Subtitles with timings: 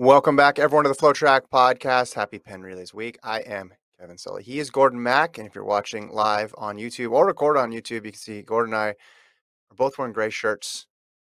[0.00, 2.14] Welcome back, everyone, to the FloTrack Podcast.
[2.14, 3.18] Happy Penn Relays Week.
[3.22, 4.42] I am Kevin Sully.
[4.42, 8.06] He is Gordon Mack, and if you're watching live on YouTube or recorded on YouTube,
[8.06, 10.86] you can see Gordon and I are both wearing gray shirts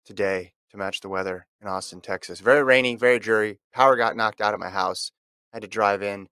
[0.05, 2.41] today to match the weather in Austin, Texas.
[2.41, 3.57] Very rainy, very dreary.
[3.73, 5.09] Power got knocked out of my house.
[5.51, 6.27] I had to drive in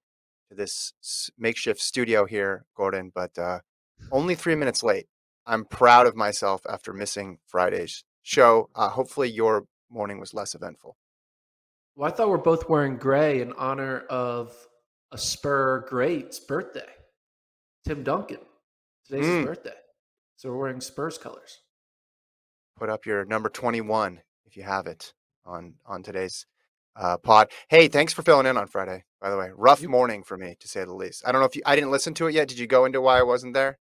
[0.49, 0.93] to this
[1.39, 3.61] makeshift studio here, Gordon, but uh,
[4.11, 5.07] only three minutes late.
[5.47, 8.69] I'm proud of myself after missing Friday's show.
[8.75, 10.97] Uh, hopefully, your morning was less eventful.
[11.97, 14.55] Well, I thought we're both wearing gray in honor of
[15.11, 16.85] a Spur great's birthday,
[17.87, 18.37] Tim Duncan.
[19.07, 19.37] Today's mm.
[19.37, 19.73] his birthday.
[20.35, 21.57] So we're wearing Spurs colors.
[22.77, 25.11] Put up your number 21 if you have it
[25.43, 26.45] on on today's
[26.95, 27.49] uh, pod.
[27.67, 29.03] Hey, thanks for filling in on Friday.
[29.19, 31.23] By the way, rough you, morning for me to say the least.
[31.25, 32.47] I don't know if you, I didn't listen to it yet.
[32.47, 33.79] Did you go into why I wasn't there?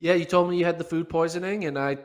[0.00, 1.98] Yeah, you told me you had the food poisoning, and I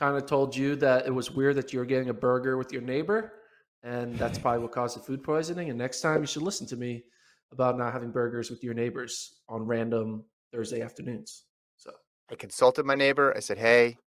[0.00, 2.72] kind of told you that it was weird that you were getting a burger with
[2.72, 3.34] your neighbor
[3.82, 5.70] and that's probably what caused the food poisoning.
[5.70, 7.04] And next time, you should listen to me
[7.50, 11.44] about not having burgers with your neighbors on random Thursday afternoons.
[11.76, 11.90] So
[12.30, 13.34] I consulted my neighbor.
[13.36, 13.98] I said, "Hey,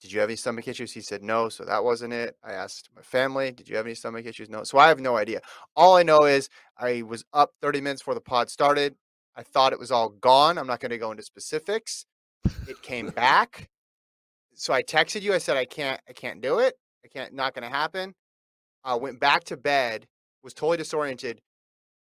[0.00, 2.36] did you have any stomach issues?" He said, "No." So that wasn't it.
[2.42, 4.64] I asked my family, "Did you have any stomach issues?" No.
[4.64, 5.40] So I have no idea.
[5.76, 8.96] All I know is I was up 30 minutes before the pod started.
[9.36, 10.58] I thought it was all gone.
[10.58, 12.06] I'm not going to go into specifics.
[12.68, 13.70] It came back.
[14.54, 15.34] So I texted you.
[15.34, 16.00] I said, "I can't.
[16.08, 16.74] I can't do it.
[17.04, 17.34] I can't.
[17.34, 18.14] Not going to happen."
[18.84, 20.06] Uh, went back to bed,
[20.42, 21.40] was totally disoriented,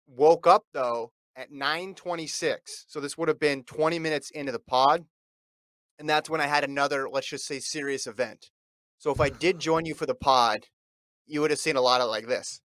[0.07, 2.59] woke up though at 9:26.
[2.87, 5.05] So this would have been 20 minutes into the pod,
[5.99, 8.51] and that's when I had another, let's just say, serious event.
[8.99, 10.67] So if I did join you for the pod,
[11.27, 12.61] you would have seen a lot of like this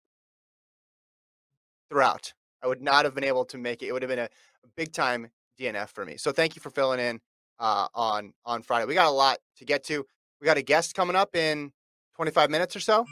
[1.88, 2.34] throughout.
[2.62, 3.86] I would not have been able to make it.
[3.86, 4.28] It would have been a,
[4.64, 6.16] a big time DNF for me.
[6.16, 7.20] So thank you for filling in
[7.58, 8.86] uh, on on Friday.
[8.86, 10.04] We got a lot to get to.
[10.40, 11.72] We got a guest coming up in
[12.16, 13.04] 25 minutes or so.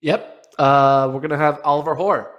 [0.00, 0.46] Yep.
[0.58, 2.30] Uh, we're going to have Oliver Hoare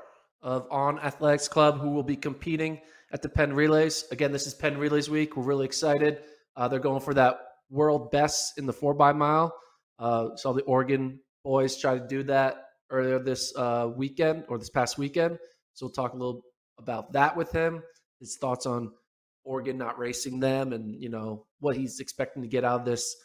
[0.42, 2.80] of On Athletics Club who will be competing
[3.12, 4.06] at the Penn Relays.
[4.12, 5.36] Again, this is Penn Relays Week.
[5.36, 6.20] We're really excited.
[6.56, 9.54] Uh, they're going for that world best in the four by mile.
[9.98, 14.70] Uh, saw the Oregon boys try to do that earlier this uh, weekend or this
[14.70, 15.38] past weekend.
[15.74, 16.44] So we'll talk a little
[16.78, 17.84] about that with him.
[18.22, 18.92] His thoughts on
[19.44, 23.16] Oregon not racing them, and you know what he's expecting to get out of this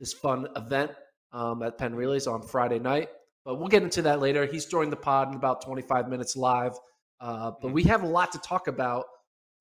[0.00, 0.92] this fun event
[1.32, 3.08] um, at Penn Relays on Friday night.
[3.44, 4.46] But we'll get into that later.
[4.46, 6.72] He's joined the pod in about 25 minutes live.
[7.20, 9.04] Uh, but we have a lot to talk about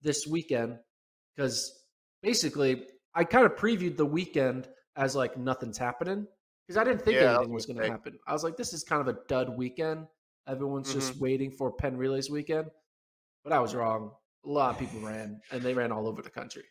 [0.02, 0.78] this weekend
[1.36, 1.72] because
[2.22, 2.84] basically
[3.14, 6.28] I kind of previewed the weekend as like nothing's happening
[6.68, 8.18] because I didn't think yeah, anything was going to happen.
[8.28, 10.08] I was like, this is kind of a dud weekend.
[10.48, 11.00] Everyone's mm-hmm.
[11.00, 12.68] just waiting for Penn Relays weekend.
[13.44, 14.12] But I was wrong.
[14.46, 16.64] A lot of people ran, and they ran all over the country.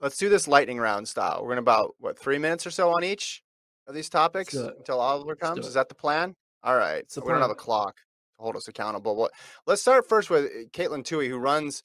[0.00, 1.40] Let's do this lightning round style.
[1.40, 3.41] We're going to about, what, three minutes or so on each?
[3.86, 5.66] Of these topics until Oliver comes?
[5.66, 6.34] Is that the plan?
[6.62, 7.10] All right.
[7.10, 9.16] So we don't have a clock to hold us accountable.
[9.16, 9.32] But
[9.66, 11.82] let's start first with eh, Caitlin Katelyn Tuohy, who runs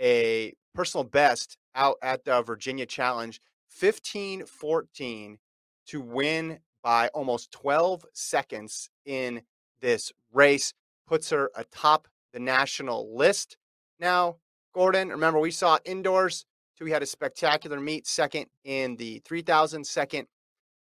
[0.00, 5.38] a personal best out at the Virginia Challenge, 15 14
[5.86, 9.42] to win by almost 12 seconds in
[9.80, 10.72] this race,
[11.06, 13.56] puts her atop the national list.
[13.98, 14.36] Now,
[14.74, 16.44] Gordon, remember we saw indoors.
[16.78, 20.26] Tuohy had a spectacular meet, second in the 3,000, second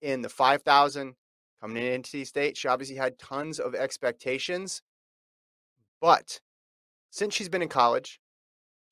[0.02, 1.16] in the 5,000
[1.62, 2.58] coming into the state.
[2.58, 4.82] She obviously had tons of expectations.
[6.02, 6.40] But
[7.10, 8.20] since she's been in college,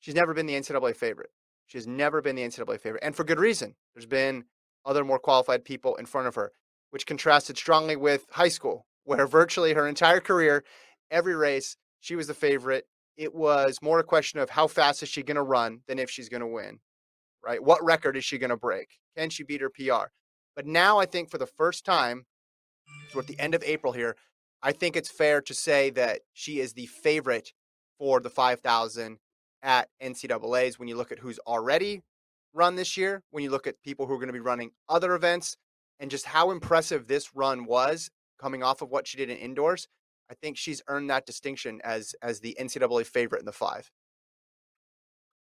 [0.00, 1.30] she's never been the NCAA favorite.
[1.66, 3.02] She has never been the NCAA favorite.
[3.02, 3.74] And for good reason.
[3.94, 4.44] There's been
[4.84, 6.52] other more qualified people in front of her,
[6.90, 10.64] which contrasted strongly with high school, where virtually her entire career,
[11.10, 12.86] every race, she was the favorite.
[13.16, 16.08] It was more a question of how fast is she going to run than if
[16.08, 16.78] she's going to win,
[17.44, 17.62] right?
[17.62, 18.98] What record is she going to break?
[19.16, 20.10] Can she beat her PR?
[20.58, 22.26] But now I think for the first time,
[23.14, 24.16] we're at the end of April here,
[24.60, 27.52] I think it's fair to say that she is the favorite
[27.96, 29.18] for the 5,000
[29.62, 32.02] at NCAA's when you look at who's already
[32.54, 35.14] run this year, when you look at people who are going to be running other
[35.14, 35.56] events,
[36.00, 39.86] and just how impressive this run was coming off of what she did in indoors.
[40.28, 43.92] I think she's earned that distinction as as the NCAA favorite in the five.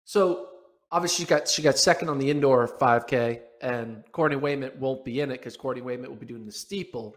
[0.05, 0.49] So
[0.91, 5.21] obviously she got she got second on the indoor 5K, and Courtney Wayment won't be
[5.21, 7.17] in it because Courtney Wayment will be doing the steeple.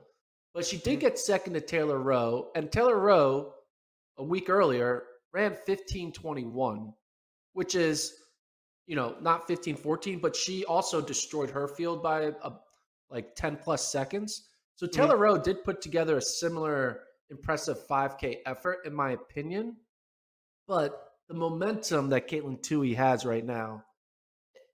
[0.53, 0.99] But she did mm-hmm.
[0.99, 3.53] get second to Taylor Roe, and Taylor Roe
[4.17, 6.93] a week earlier ran 1521,
[7.53, 8.13] which is
[8.87, 12.51] you know not 1514, but she also destroyed her field by a,
[13.09, 14.49] like 10 plus seconds.
[14.75, 14.95] So mm-hmm.
[14.95, 15.23] Taylor mm-hmm.
[15.23, 19.77] Roe did put together a similar impressive 5K effort, in my opinion.
[20.67, 23.85] But the momentum that Katelyn Tuohy has right now,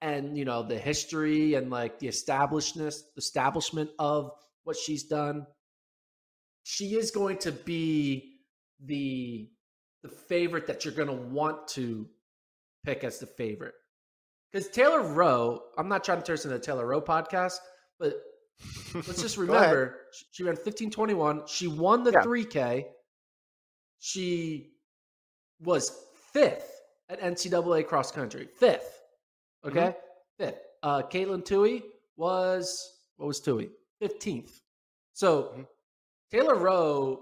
[0.02, 4.31] and you know the history and like the establishment, establishment of
[4.63, 5.46] what she's done,
[6.63, 8.38] she is going to be
[8.84, 9.50] the
[10.02, 12.07] the favorite that you're going to want to
[12.86, 13.74] pick as the favorite.
[14.52, 17.57] Because Taylor Roe, I'm not trying to turn this into a Taylor Roe podcast,
[18.00, 18.13] but
[18.94, 19.98] let's just remember
[20.31, 21.48] she ran 1521.
[21.48, 22.22] She won the yeah.
[22.22, 22.86] 3K.
[24.00, 24.72] She
[25.60, 25.92] was
[26.35, 28.47] fifth at NCAA cross country.
[28.59, 29.01] Fifth.
[29.65, 29.79] Okay?
[29.79, 30.43] Mm-hmm.
[30.43, 30.59] Fifth.
[30.83, 31.81] Uh, Katelyn Tuohy
[32.17, 33.69] was, what was Tuohy?
[34.03, 34.51] 15th.
[35.13, 35.61] So mm-hmm.
[36.31, 37.21] Taylor Roe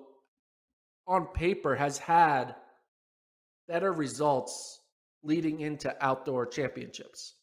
[1.06, 2.56] on paper has had
[3.68, 4.80] better results
[5.21, 7.36] leading into outdoor championships.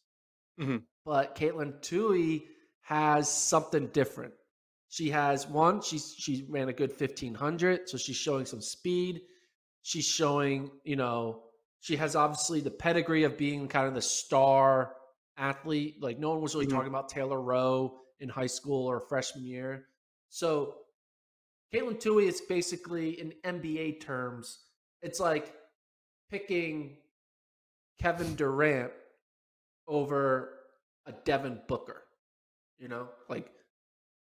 [0.59, 0.77] Mm-hmm.
[1.05, 2.43] But Katelyn Tuohy
[2.81, 4.33] has something different.
[4.89, 9.21] She has one, she's she ran a good 1500, so she's showing some speed.
[9.83, 11.43] She's showing, you know,
[11.81, 14.93] she has obviously the pedigree of being kind of the star
[15.37, 16.01] athlete.
[16.01, 16.75] Like no one was really mm-hmm.
[16.75, 19.87] talking about Taylor Roe in high school or freshman year.
[20.29, 20.75] So
[21.73, 24.59] Katelyn Tuohy is basically in NBA terms,
[25.01, 25.53] it's like
[26.29, 26.97] picking
[27.99, 28.91] Kevin Durant
[29.87, 30.59] over
[31.07, 32.03] a Devin Booker.
[32.77, 33.49] You know, like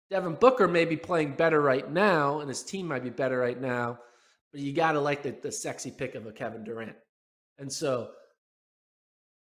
[0.08, 3.60] Devin Booker may be playing better right now, and his team might be better right
[3.60, 3.98] now,
[4.50, 6.96] but you got to like the, the sexy pick of a Kevin Durant.
[7.60, 8.08] And so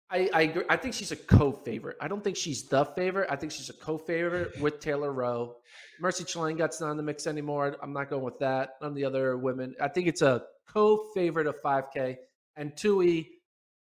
[0.10, 0.64] I, I agree.
[0.70, 1.98] I think she's a co-favorite.
[2.00, 3.28] I don't think she's the favorite.
[3.30, 5.58] I think she's a co-favorite with Taylor Roe.
[6.00, 7.76] Mercy Chelangat's not in the mix anymore.
[7.84, 8.76] I'm not going with that.
[8.82, 9.76] None of the other women.
[9.82, 12.18] I think it's a co-favorite of 5K.
[12.56, 13.28] And Tuohy,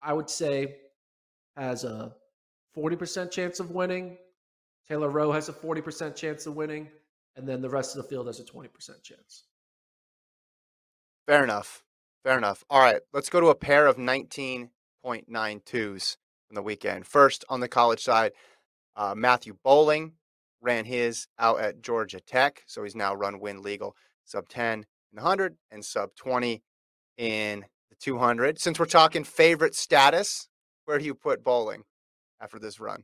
[0.01, 0.75] I would say,
[1.57, 2.13] has a
[2.77, 4.17] 40% chance of winning.
[4.87, 6.89] Taylor Roe has a 40% chance of winning.
[7.35, 9.45] And then the rest of the field has a 20% chance.
[11.25, 11.83] Fair enough.
[12.23, 12.63] Fair enough.
[12.69, 16.17] All right, let's go to a pair of 19.92s
[16.47, 17.05] from the weekend.
[17.05, 18.31] First, on the college side,
[18.95, 20.13] uh, Matthew Boling
[20.61, 24.85] ran his out at Georgia Tech, so he's now run win legal sub 10 in
[25.13, 26.63] the 100 and sub 20
[27.17, 28.57] in the 200.
[28.57, 30.47] Since we're talking favorite status,
[30.85, 31.83] where do you put Boling
[32.39, 33.03] after this run?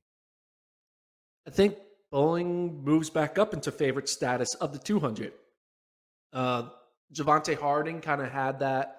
[1.45, 1.75] I think
[2.09, 5.33] Boling moves back up into favorite status of the 200.
[6.31, 6.69] Uh,
[7.13, 8.98] Javonte Harding kind of had that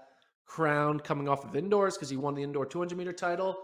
[0.50, 3.56] crown coming off of indoors because he won the indoor 200 meter title.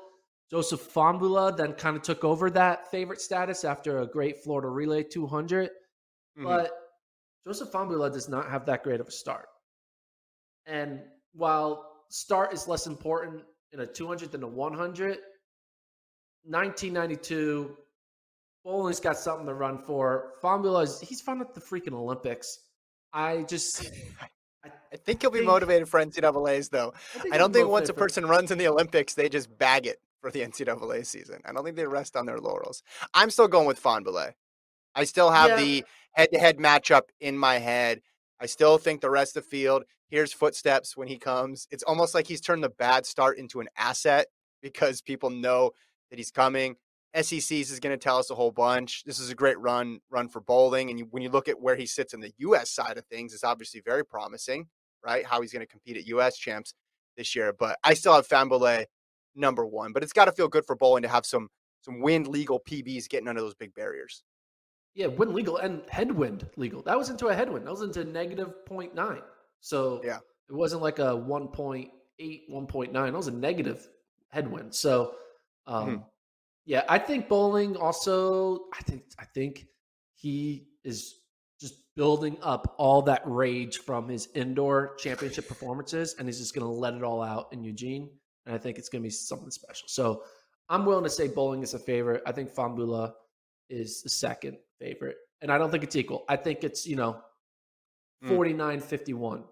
[0.48, 5.02] Joseph Fahnbulleh then kind of took over that favorite status after a great Florida Relay
[5.02, 5.68] 200.
[5.68, 6.44] Mm-hmm.
[6.44, 6.70] But
[7.44, 9.48] Joseph Fahnbulleh does not have that great of a start.
[10.66, 11.00] And
[11.32, 13.42] while start is less important
[13.72, 15.18] in a 200 than a 100,
[16.44, 17.76] 1992,
[18.64, 20.34] Boling's got something to run for.
[20.40, 22.60] Fahnbulleh, he's fun at the freaking Olympics.
[23.12, 23.90] I just
[24.92, 26.92] I think he'll be motivated for NCAA's though.
[27.16, 30.00] I, I don't think once a person runs in the Olympics, they just bag it
[30.20, 31.40] for the NCAA season.
[31.44, 32.82] I don't think they rest on their laurels.
[33.14, 34.32] I'm still going with Fahnbulleh.
[34.94, 35.56] I still have yeah.
[35.56, 38.00] the head-to-head matchup in my head.
[38.40, 39.84] I still think the rest of the field.
[40.08, 41.68] Here's footsteps when he comes.
[41.70, 44.26] It's almost like he's turned the bad start into an asset
[44.62, 45.72] because people know
[46.10, 46.76] that he's coming.
[47.14, 49.04] SECs is going to tell us a whole bunch.
[49.04, 51.76] This is a great run run for Boling, and you, when you look at where
[51.76, 52.70] he sits in the U.S.
[52.70, 54.66] side of things, it's obviously very promising,
[55.06, 55.24] right?
[55.24, 56.36] How he's going to compete at U.S.
[56.36, 56.74] champs
[57.16, 57.54] this year.
[57.58, 58.84] But I still have Fahnbulleh
[59.34, 59.92] number one.
[59.92, 61.48] But it's got to feel good for Boling to have some
[61.82, 64.24] some wind legal PBs getting under those big barriers.
[64.94, 66.82] Yeah, wind legal and headwind legal.
[66.82, 67.66] That was into a headwind.
[67.66, 69.22] That was into negative 0.9.
[69.60, 72.92] So yeah, it wasn't like a 1.8, 1.9.
[72.92, 73.88] That was a negative
[74.30, 74.74] headwind.
[74.74, 75.14] So
[75.66, 76.02] um, mm-hmm
[76.66, 78.66] yeah, I think Boling also.
[78.76, 79.66] I think I think
[80.14, 81.14] he is
[81.96, 86.70] building up all that rage from his indoor championship performances, and he's just going to
[86.72, 88.10] let it all out in Eugene.
[88.44, 89.88] And I think it's going to be something special.
[89.88, 90.22] So
[90.68, 92.22] I'm willing to say Boling is a favorite.
[92.26, 93.12] I think Fahnbulleh
[93.70, 96.24] is the second favorite, and I don't think it's equal.
[96.28, 97.20] I think it's you know
[98.22, 98.28] hmm.
[98.28, 99.44] 49 51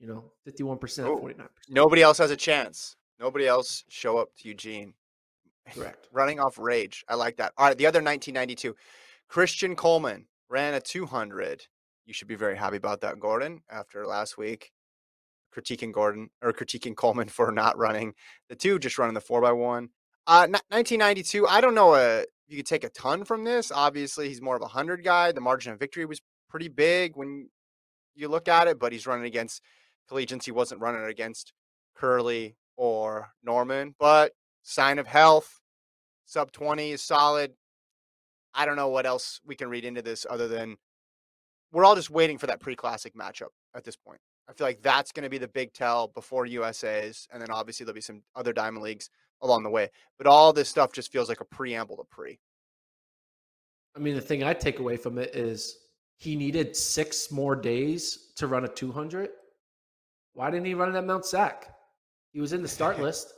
[0.00, 4.94] you know 51% 49% nobody else has a chance nobody else show up to eugene
[5.74, 6.08] Correct.
[6.12, 7.04] Running off rage.
[7.08, 7.52] I like that.
[7.56, 7.76] All right.
[7.76, 8.74] The other 1992,
[9.28, 11.66] Christian Coleman ran a 200.
[12.08, 14.72] You should be very happy about that, Gordon, after last week
[15.54, 18.14] critiquing Gordon or critiquing Coleman for not running
[18.48, 19.90] the two, just running the four by one.
[20.26, 21.46] Uh, 1992.
[21.46, 21.92] I don't know.
[21.92, 23.70] Uh, you could take a ton from this.
[23.70, 25.32] Obviously, he's more of a hundred guy.
[25.32, 27.50] The margin of victory was pretty big when
[28.14, 29.60] you look at it, but he's running against
[30.10, 30.44] collegians.
[30.44, 31.52] He wasn't running against
[31.94, 33.94] Kerley or Norman.
[33.98, 35.60] But sign of health,
[36.24, 37.52] sub 20 is solid.
[38.54, 40.78] I don't know what else we can read into this other than
[41.72, 44.20] we're all just waiting for that pre-classic matchup at this point.
[44.48, 47.84] I feel like that's going to be the big tell before USA's, and then obviously
[47.84, 49.10] there'll be some other diamond leagues
[49.42, 49.90] along the way.
[50.16, 52.38] But all this stuff just feels like a preamble to pre.
[53.94, 55.76] I mean, the thing I take away from it is
[56.16, 59.30] he needed six more days to run a 200.
[60.32, 61.68] Why didn't he run it at Mount Sac?
[62.32, 63.34] He was in the start list.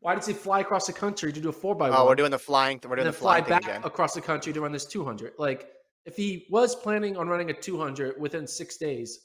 [0.00, 1.98] Why does he fly across the country to do a four by one?
[1.98, 2.80] Oh, we're doing the flying.
[2.80, 2.90] Thing.
[2.90, 3.82] We're doing the flying fly back again.
[3.84, 5.34] across the country to run this 200.
[5.38, 5.68] Like,
[6.04, 9.20] if he was planning on running a 200 within six days,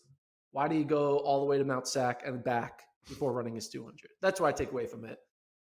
[0.52, 3.70] why do you go all the way to Mount Sac and back before running his
[3.70, 3.96] 200?
[4.22, 5.18] That's what I take away from it.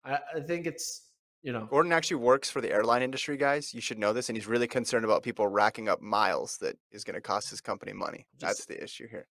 [0.04, 1.08] I, I think it's
[1.42, 3.74] you know Gordon actually works for the airline industry, guys.
[3.74, 7.04] You should know this, and he's really concerned about people racking up miles that is
[7.04, 8.26] going to cost his company money.
[8.38, 9.26] Just, That's the issue here.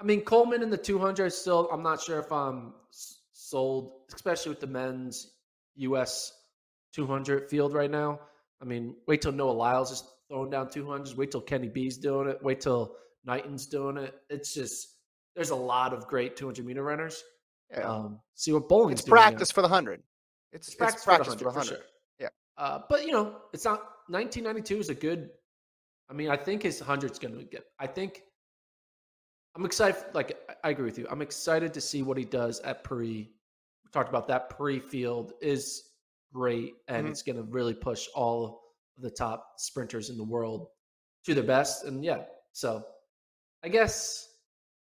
[0.00, 1.68] I mean, Coleman in the 200 still.
[1.72, 2.74] I'm not sure if I'm
[3.32, 5.32] sold, especially with the men's
[5.76, 6.32] U.S.
[6.94, 8.20] 200 field right now.
[8.60, 11.16] I mean, wait till Noah Lyles is throwing down 200s.
[11.16, 12.38] Wait till Kenny B's doing it.
[12.42, 14.14] Wait till Knighton's doing it.
[14.30, 14.96] It's just
[15.34, 17.22] there's a lot of great 200 meter runners.
[17.70, 17.80] Yeah.
[17.80, 18.92] Um, see what Boling.
[18.92, 19.54] It's practice now.
[19.54, 20.02] for the hundred.
[20.52, 21.66] It's, it's, practice, practice for the hundred.
[21.66, 21.78] Sure.
[22.20, 22.28] Yeah.
[22.56, 25.30] Uh, but you know, it's not 1992 is a good.
[26.08, 27.64] I mean, I think his hundred's going to get.
[27.80, 28.22] I think
[29.56, 30.02] I'm excited.
[30.14, 31.06] Like I agree with you.
[31.10, 33.30] I'm excited to see what he does at pre.
[33.84, 35.82] We talked about that pre field is
[36.32, 37.10] great, and mm-hmm.
[37.10, 38.65] it's going to really push all
[38.98, 40.68] the top sprinters in the world
[41.24, 41.84] to their best.
[41.84, 42.22] And yeah,
[42.52, 42.84] so
[43.64, 44.28] I guess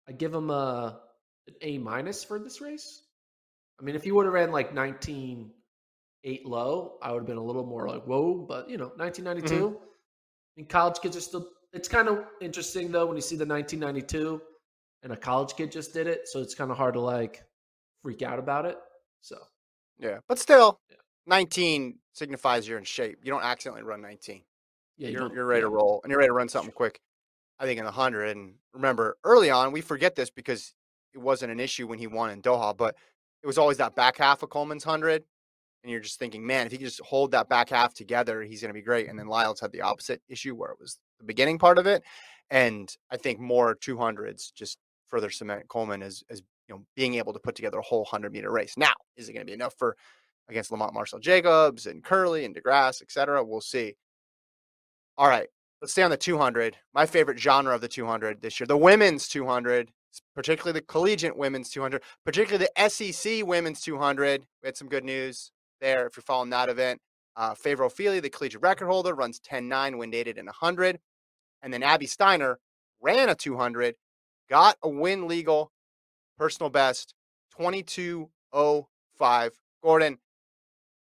[0.09, 1.01] I give him a
[1.49, 3.03] an A minus for this race.
[3.81, 5.51] I mean, if he would have ran like 19
[6.25, 8.35] 8 low, I would have been a little more like, whoa.
[8.47, 9.77] But, you know, 1992, mm-hmm.
[9.77, 9.81] I
[10.57, 14.41] mean, college kids are still, it's kind of interesting though when you see the 1992
[15.03, 16.29] and a college kid just did it.
[16.29, 17.43] So it's kind of hard to like
[18.03, 18.77] freak out about it.
[19.23, 19.37] So,
[19.99, 20.19] yeah.
[20.29, 20.97] But still, yeah.
[21.31, 23.21] 19 signifies you're in shape.
[23.23, 24.43] You don't accidentally run 19.
[24.99, 27.01] Yeah, you are you're ready to roll and you're ready to run something quick.
[27.59, 28.37] I think in the 100.
[28.37, 30.75] And remember, early on, we forget this because
[31.15, 32.97] it wasn't an issue when he won in Doha, but
[33.43, 35.23] it was always that back half of Coleman's 100.
[35.83, 38.61] And you're just thinking, man, if he can just hold that back half together, he's
[38.61, 39.09] going to be great.
[39.09, 42.03] And then Lyles had the opposite issue where it was the beginning part of it.
[42.51, 47.33] And I think more 200s just further cement Coleman as, as you know, being able
[47.33, 48.75] to put together a whole 100 meter race.
[48.77, 49.97] Now, is it going to be enough for
[50.49, 53.45] against Lamont Marcell Jacobs and Kerley and DeGrasse, et cetera?
[53.45, 53.95] We'll see.
[55.17, 55.49] All right,
[55.81, 56.77] let's stay on the 200.
[56.95, 59.91] My favorite genre of the 200 this year, the women's 200
[60.35, 64.45] particularly the collegiate women's 200, particularly the SEC women's 200.
[64.63, 67.01] We had some good news there if you're following that event.
[67.37, 70.99] Uh, Ofili, the collegiate record holder, runs 10 9, wind aided in 100.
[71.63, 72.59] And then Abby Steiner
[73.01, 73.95] ran a 200,
[74.49, 75.73] got a win legal
[76.39, 77.15] personal best
[77.59, 79.51] 22.05.
[79.83, 80.19] Gordon,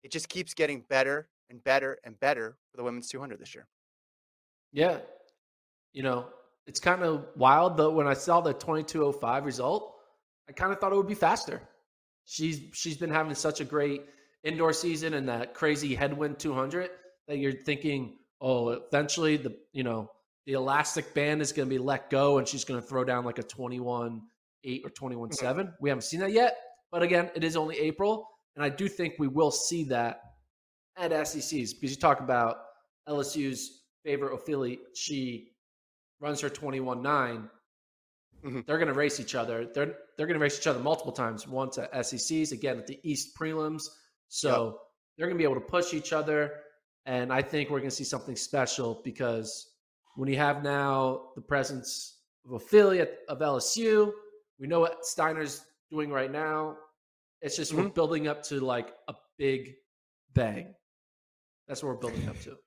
[0.03, 3.67] it just keeps getting better and better and better for the women's 200 this year.
[4.73, 4.99] Yeah.
[5.93, 6.27] You know,
[6.67, 7.91] it's kind of wild though.
[7.91, 9.95] When I saw the 2205 result,
[10.49, 11.63] I kind of thought it would be faster.
[12.27, 14.03] She's she's been having such a great
[14.45, 16.91] indoor season and that crazy headwind 200
[17.27, 20.11] that you're thinking, oh, eventually the you know
[20.47, 23.25] the elastic band is going to be let go and she's going to throw down
[23.25, 24.23] like a 21
[24.65, 25.35] 8 or 21 mm-hmm.
[25.35, 25.75] 7.
[25.81, 26.57] We haven't seen that yet,
[26.91, 28.29] but again, it is only April,
[28.59, 30.21] and I do think we will see that
[30.97, 32.57] at SECs because you talk about
[33.09, 34.79] LSU's Favour Ofili.
[34.97, 35.53] She
[36.19, 37.49] runs her 21 9,
[38.45, 38.61] mm-hmm.
[38.67, 39.69] they're going to race each other.
[39.73, 41.47] They're they're going to race each other multiple times.
[41.47, 43.85] Once at SECs, again at the East prelims.
[44.27, 44.75] So yep.
[45.17, 46.55] they're going to be able to push each other,
[47.07, 49.71] and I think we're going to see something special because
[50.17, 54.11] when you have now the presence of Ofili of LSU,
[54.59, 56.77] we know what Steiner's doing right now.
[57.41, 57.85] It's just mm-hmm.
[57.85, 59.75] we're building up to like a big
[60.35, 60.75] bang.
[61.67, 62.57] That's what we're building up to.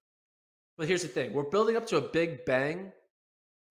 [0.77, 2.91] But here's the thing: we're building up to a big bang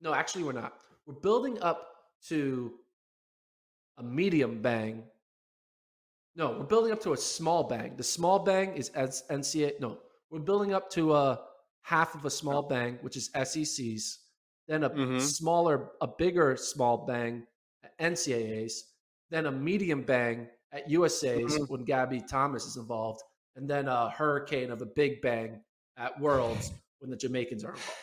[0.00, 0.74] no, actually, we're not.
[1.06, 1.88] We're building up
[2.28, 2.72] to
[3.98, 5.04] a medium bang.
[6.36, 7.96] No, we're building up to a small bang.
[7.96, 9.80] The small bang is as NCAA.
[9.80, 9.98] No,
[10.30, 11.40] we're building up to a
[11.82, 14.18] half of a small bang, which is SECs.
[14.68, 15.18] Then a mm-hmm.
[15.18, 17.46] smaller, a bigger small bang
[18.00, 18.72] NCAAs.
[19.30, 21.64] Then a medium bang at USA's mm-hmm.
[21.64, 23.22] when Gabby Thomas is involved.
[23.56, 25.60] And then a hurricane of a big bang
[25.96, 27.94] at Worlds when the Jamaicans are involved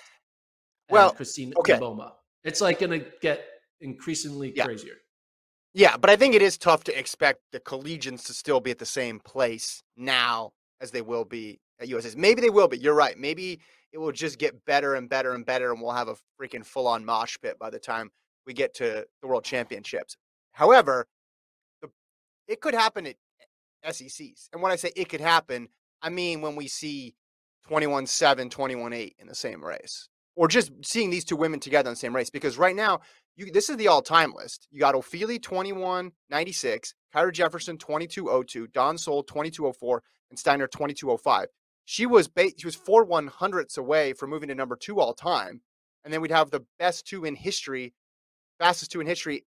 [0.90, 1.74] well, Christine okay.
[1.74, 2.12] Mboma.
[2.44, 3.46] It's like going to get
[3.82, 4.66] increasingly yeah.
[4.66, 4.96] crazier.
[5.74, 8.80] Yeah, but I think it is tough to expect the collegians to still be at
[8.80, 12.16] the same place now as they will be at USA's.
[12.16, 13.18] Maybe they will, but you're right.
[13.18, 13.60] Maybe
[13.94, 16.88] it will just get better and better and better, and we'll have a freaking full
[16.88, 18.10] on mosh pit by the time
[18.46, 20.18] we get to the World Championships.
[20.54, 21.06] However,
[22.48, 23.16] it could happen at
[23.84, 24.50] eh, SECs.
[24.54, 25.70] And when I say it could happen,
[26.02, 27.16] I mean when we see
[27.68, 31.90] 21 7, 21 8 in the same race, or just seeing these two women together
[31.90, 32.30] in the same race.
[32.30, 33.02] Because right now,
[33.36, 34.68] you, this is the all time list.
[34.72, 41.48] You got Ofili 21 96, Kyra Jefferson 2202, Dawn Sowell 2204, and Steiner 2205.
[41.86, 45.14] She was ba- she was four one hundredths away from moving to number two all
[45.14, 45.62] time,
[46.04, 47.94] and then we'd have the best two in history,
[48.60, 49.46] fastest two in history,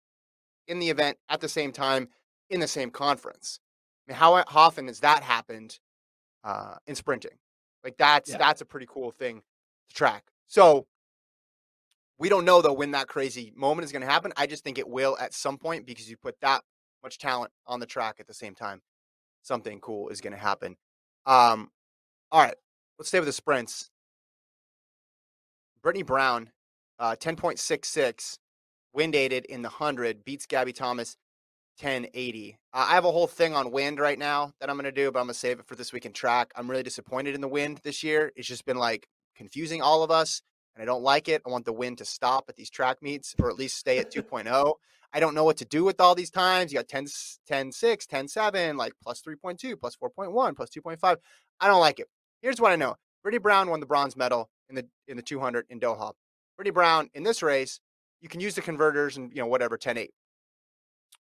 [0.66, 2.08] in the event at the same time
[2.50, 3.60] in the same conference.
[4.06, 5.78] I mean, how, how often has that happened
[6.44, 7.38] uh, in sprinting?
[7.82, 8.38] Like that's yeah.
[8.38, 9.42] that's a pretty cool thing
[9.88, 10.24] to track.
[10.46, 10.86] So
[12.18, 14.32] we don't know though when that crazy moment is going to happen.
[14.36, 16.62] I just think it will at some point because you put that
[17.02, 18.82] much talent on the track at the same time.
[19.42, 20.76] Something cool is going to happen.
[21.24, 21.70] Um,
[22.30, 22.54] all right,
[22.98, 23.90] let's stay with the sprints.
[25.82, 26.50] Brittany Brown,
[26.98, 28.38] uh, 10.66,
[28.92, 31.16] wind aided in the 100, beats Gabby Thomas
[31.80, 32.58] 1080.
[32.72, 35.10] Uh, I have a whole thing on wind right now that I'm going to do,
[35.10, 36.52] but I'm going to save it for this week in track.
[36.56, 38.32] I'm really disappointed in the wind this year.
[38.36, 40.42] It's just been like confusing all of us
[40.74, 41.42] and I don't like it.
[41.46, 44.12] I want the wind to stop at these track meets or at least stay at
[44.14, 44.74] 2.0.
[45.12, 46.72] I don't know what to do with all these times.
[46.72, 47.06] You got 10,
[47.46, 51.16] 10 6, 10 7, like plus 3.2, plus 4.1, plus 2.5.
[51.60, 52.06] I don't like it.
[52.42, 55.66] Here's what I know Brittany Brown won the bronze medal in the in the 200
[55.68, 56.12] in Doha.
[56.56, 57.80] Brittany Brown in this race,
[58.20, 60.10] you can use the converters and, you know, whatever, 10 8.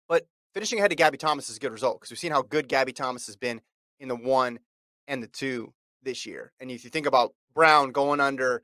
[0.09, 0.27] But
[0.57, 2.95] finishing ahead of Gabby Thomas is a good result because we've seen how good Gabby
[2.95, 3.61] Thomas has been
[4.01, 4.59] in the one
[5.07, 6.51] and the two this year.
[6.59, 8.63] And if you think about Brown going under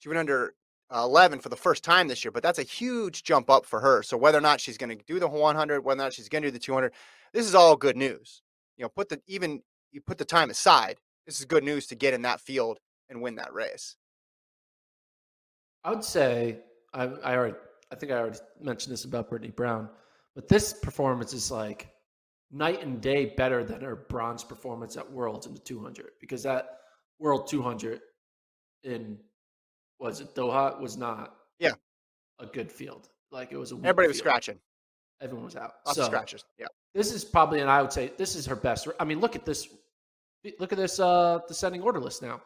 [0.00, 0.54] she went under
[0.92, 3.78] uh, 11 for the first time this year, but that's a huge jump up for
[3.78, 4.02] her.
[4.02, 6.42] So whether or not she's going to do the 100, whether or not she's going
[6.42, 6.92] to do the 200,
[7.32, 8.42] this is all good news.
[8.76, 10.98] You know, put the even you put the time aside.
[11.26, 13.94] This is good news to get in that field and win that race.
[15.84, 16.58] I would say
[16.92, 17.54] I, I already
[17.92, 19.88] I think I already mentioned this about Brittany Brown,
[20.40, 21.90] but this performance is like
[22.50, 26.78] night and day better than her bronze performance at Worlds in the 200 because that
[27.18, 28.00] World 200
[28.84, 29.18] in
[29.98, 31.72] was it Doha was not yeah
[32.38, 33.10] a good field.
[33.30, 34.28] Like it was a everybody was field.
[34.28, 34.58] scratching.
[35.20, 35.74] Everyone was out.
[35.84, 36.42] Lots so, of scratches.
[36.58, 36.68] Yeah.
[36.94, 38.88] This is probably, and I would say this is her best.
[38.98, 39.68] I mean, look at this.
[40.58, 42.40] Look at this uh descending order list now.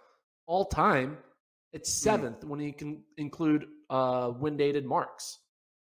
[0.48, 1.16] All time,
[1.72, 5.38] it's 7th mm when you can include uh wind aided marks.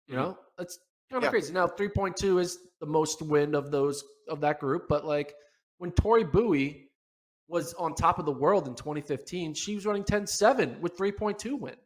[0.09, 0.79] You mm know, that's
[1.11, 1.31] kind of yeah.
[1.31, 1.53] crazy.
[1.53, 5.35] Now, three point two is the most win of those of that group, but like
[5.79, 6.87] when Tori Bowie
[7.49, 9.55] was on top of the world in 2015.
[9.55, 11.77] She was running 10-7 with 3.2 win.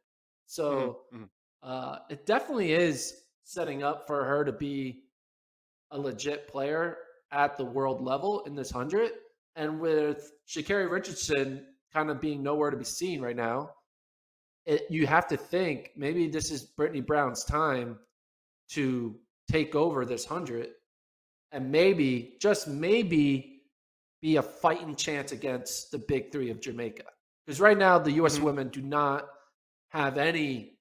[0.47, 1.25] So mm-hmm.
[1.63, 5.03] uh, it definitely is setting up for her to be
[5.91, 6.97] a legit player
[7.33, 9.11] at the world level in this 100.
[9.57, 13.71] And with Sha'Carri Richardson kind of being nowhere to be seen right now,
[14.67, 17.99] it, you have to think maybe this is Brittany Brown's time
[18.71, 19.17] to
[19.51, 20.69] take over this 100
[21.53, 23.63] and maybe, just maybe,
[24.23, 27.05] be a fighting chance against the big three of Jamaica.
[27.45, 28.37] Because right now the U.S.
[28.37, 28.45] Mm-hmm.
[28.45, 29.27] women do not
[29.89, 30.77] have any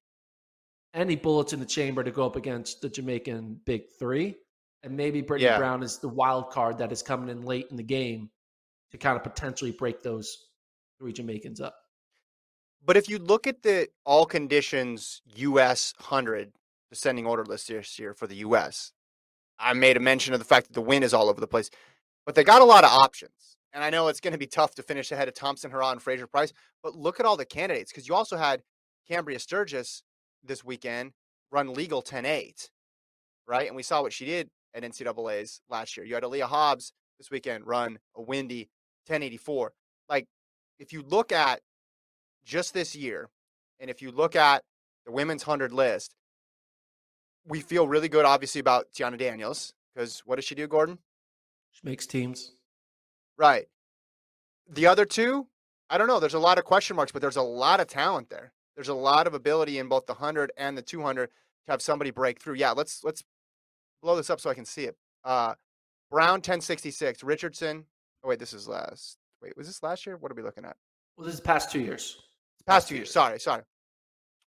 [0.94, 4.36] any bullets in the chamber to go up against the Jamaican big three.
[4.82, 5.58] And maybe Brittany yeah.
[5.58, 8.30] Brown is the wild card that is coming in late in the game
[8.92, 10.48] to kind of potentially break those
[10.98, 11.76] three Jamaicans up.
[12.84, 16.54] But if you look at the all conditions US 100
[16.90, 18.92] descending order list this year for the US,
[19.60, 21.70] I made a mention of the fact that the win is all over the place
[22.30, 23.58] but they got a lot of options.
[23.74, 26.00] And I know it's going to be tough to finish ahead of Thompson, Herah, and
[26.00, 28.62] Fraser-Pryce, but look at all the candidates because you also had
[29.08, 30.04] Cambria Sturgis
[30.44, 31.14] this weekend
[31.52, 32.70] run legal 10 8,
[33.48, 33.66] right?
[33.66, 36.06] And we saw what she did at NCAA's last year.
[36.06, 38.70] You had Aleia Hobbs this weekend run a windy
[39.08, 39.74] 1084.
[40.08, 40.28] Like,
[40.78, 41.62] if you look at
[42.46, 43.32] just this year,
[43.80, 44.62] and if you look at
[45.08, 46.14] the women's 100 list,
[47.50, 51.00] we feel really good, obviously, about Teahna Daniels because what does she do, Gordon?
[51.72, 52.52] She makes teams.
[53.38, 53.68] Right.
[54.70, 55.48] The other two,
[55.90, 56.20] I don't know.
[56.20, 58.54] There's a lot of question marks, but there's a lot of talent there.
[58.76, 61.32] There's a lot of ability in both the 100 and the 200 to
[61.72, 62.56] have somebody break through.
[62.56, 63.24] Yeah, let's let's
[64.02, 64.96] blow this up so I can see it.
[65.24, 65.56] Uh,
[66.10, 67.86] Brown 1066, Richardson.
[68.24, 69.18] Oh wait, this is last.
[69.42, 70.18] Wait, was this last year?
[70.18, 70.78] What are we looking at?
[71.18, 72.18] Well, this is past two years.
[72.66, 73.08] Past, past two years.
[73.08, 73.14] years.
[73.14, 73.64] Sorry, sorry.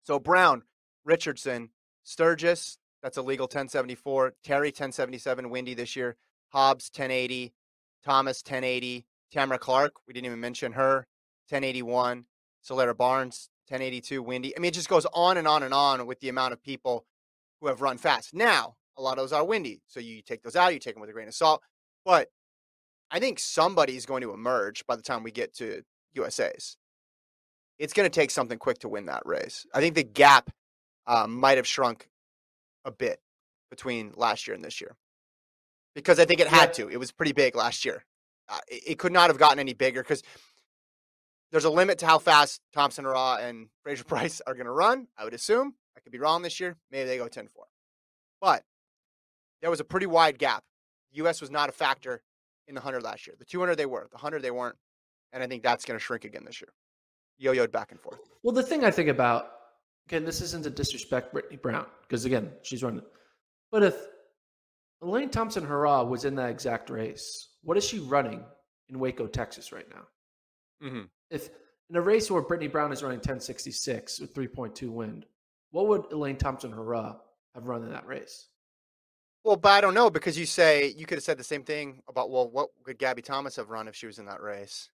[0.04, 0.64] So Brown,
[1.04, 1.70] Richardson,
[2.04, 2.78] Sturgis.
[3.02, 4.34] That's a legal 1074.
[4.44, 5.50] Terry 1077.
[5.50, 6.18] Windy this year.
[6.52, 7.54] Hobbs 1080,
[8.04, 11.08] Thomas 1080, Tamara Clark, we didn't even mention her,
[11.48, 12.26] 1081,
[12.68, 14.56] Celera Barnes 1082, Windy.
[14.56, 17.06] I mean, it just goes on and on and on with the amount of people
[17.60, 18.34] who have run fast.
[18.34, 19.82] Now, a lot of those are windy.
[19.88, 21.62] So you take those out, you take them with a grain of salt.
[22.04, 22.28] But
[23.10, 25.84] I think somebody is going to emerge by the time we get to
[26.14, 26.76] USA's.
[27.80, 29.66] It's going to take something quick to win that race.
[29.74, 30.52] I think the gap
[31.08, 32.10] uh, might have shrunk
[32.86, 33.20] a bit
[33.70, 34.96] between last year and this year
[35.96, 36.88] because I think it had to.
[36.89, 38.06] It was pretty big last year.
[38.50, 40.24] Uh, it, it, could not have gotten any bigger because
[41.52, 45.08] there's a limit to how fast Thompson Raw and Fraser Pryce are going to run.
[45.17, 45.76] I would assume.
[45.96, 46.78] I could be wrong this year.
[46.91, 47.65] Maybe they go 10 4.
[48.39, 48.63] But
[49.62, 50.63] there was a pretty wide gap.
[51.12, 51.41] The U.S.
[51.41, 52.24] was not a factor
[52.67, 53.36] in the 100 last year.
[53.38, 54.78] The 200 they were, the 100 they weren't.
[55.34, 56.70] And I think that's going to shrink again this year.
[57.38, 58.20] Yo yoed back and forth.
[58.44, 59.52] Well, the thing I think about,
[60.12, 63.04] again, this isn't to disrespect Brittany Brown, because again, she's running.
[63.71, 63.95] But if
[65.02, 68.43] Elaine Thompson Herah was in that exact race, what is she running
[68.89, 70.88] in Waco, Texas right now?
[70.88, 71.04] Mm-hmm.
[71.30, 71.50] If
[71.89, 75.26] in a race where Brittany Brown is running 1066 with 3.2 wind,
[75.71, 77.17] what would Elaine Thompson Herah
[77.56, 78.47] have run in that race?
[79.45, 82.02] Well, but I don't know because you say you could have said the same thing
[82.10, 84.89] about well, what could Gabby Thomas have run if she was in that race?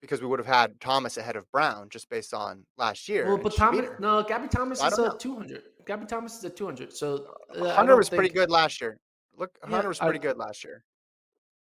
[0.00, 3.26] Because we would have had Thomas ahead of Brown just based on last year.
[3.26, 5.62] Well, but Thomas, no, Gabby Thomas is a 200.
[5.86, 6.92] Gabby Thomas is a 200.
[6.92, 8.20] So uh, Hunter was think...
[8.20, 8.98] pretty good last year.
[9.36, 10.84] Look, Hunter yeah, was pretty I, good last year.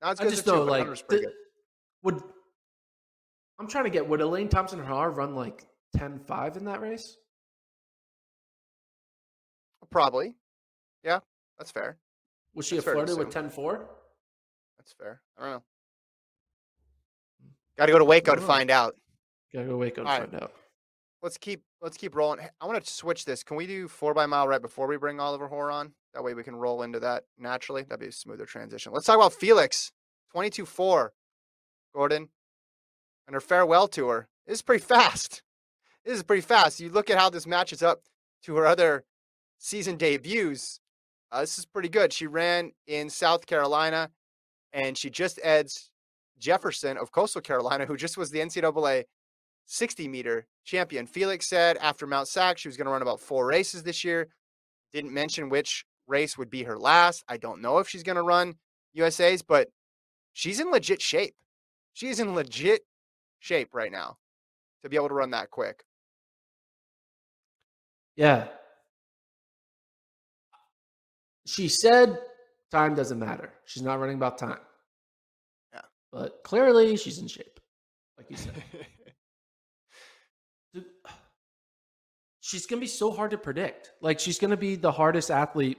[0.02, 1.32] Not as good I just know, like, the,
[2.04, 2.22] would
[3.60, 5.66] I'm trying to get would Elaine Thompson Herah run like
[5.98, 7.18] 10-5 in that race?
[9.90, 10.36] Probably.
[11.04, 11.20] Yeah,
[11.58, 11.98] that's fair.
[12.54, 13.90] Was she that's a flirted with 10 4?
[14.78, 15.22] That's fair.
[15.38, 15.64] I don't know.
[17.78, 18.96] Got to go to Waco to find out.
[19.54, 20.44] Got to go to Waco to All find right.
[20.44, 20.54] out.
[21.22, 22.40] Let's keep let's keep rolling.
[22.62, 23.44] I want to switch this.
[23.44, 25.94] Can we do four by mile right before we bring Oliver Hoare on?
[26.14, 27.84] That way we can roll into that naturally.
[27.84, 28.92] That'd be a smoother transition.
[28.94, 29.92] Let's talk about Felix,
[30.32, 31.14] 22 4.
[31.98, 32.30] Gordon,
[33.26, 34.28] and her farewell tour.
[34.46, 35.42] This is pretty fast.
[36.06, 36.80] This is pretty fast.
[36.80, 38.04] You look at how this matches up
[38.44, 39.04] to her other
[39.58, 40.80] season debuts.
[41.32, 42.14] Uh, this is pretty good.
[42.14, 44.12] She ran in South Carolina,
[44.72, 45.90] and she just edged
[46.40, 49.04] Jefferson of Coastal Carolina, who just was the NCAA
[49.66, 51.06] 60 meter champion.
[51.06, 54.30] Felix said after Mount Sac she was going to run about four races this year.
[54.94, 57.24] Didn't mention which race would be her last.
[57.28, 58.56] I don't know if she's going to run
[58.94, 59.68] USA's, but
[60.34, 61.36] she's in legit shape.
[61.94, 62.82] She's in legit
[63.40, 64.18] shape right now
[64.84, 65.84] to be able to run that quick.
[68.16, 68.48] Yeah,
[71.46, 72.20] she said
[72.72, 73.54] time doesn't matter.
[73.66, 74.60] She's not running about time.
[76.12, 77.60] But clearly she's in shape,
[78.18, 78.54] like you said.
[82.40, 83.92] she's going to be so hard to predict.
[84.02, 85.78] Like she's going to be the hardest athlete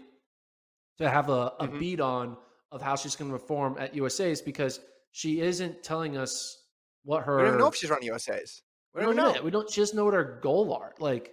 [0.99, 1.79] to have a, a mm-hmm.
[1.79, 2.37] beat on
[2.71, 4.81] of how she's going to perform at USA's because
[5.13, 6.65] she isn't telling us
[7.05, 7.37] what her.
[7.37, 8.63] We don't even know if she's running USA's.
[8.95, 9.43] We don't, we don't know.
[9.43, 10.95] We don't just know what her goal are.
[10.99, 11.33] Like,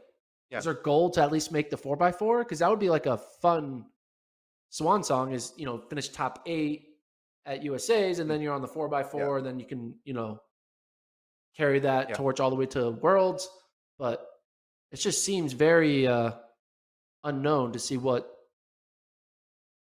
[0.49, 0.59] yeah.
[0.59, 2.43] is her goal to at least make the four x four?
[2.43, 3.85] Because that would be like a fun
[4.69, 6.94] swan song is you know finish top eight
[7.45, 10.13] at USA's, and then you're on the four by four, and then you can you
[10.13, 10.39] know
[11.55, 12.15] carry that yeah.
[12.15, 13.49] torch all the way to Worlds.
[13.97, 14.25] But
[14.91, 16.31] it just seems very uh,
[17.23, 18.31] unknown to see what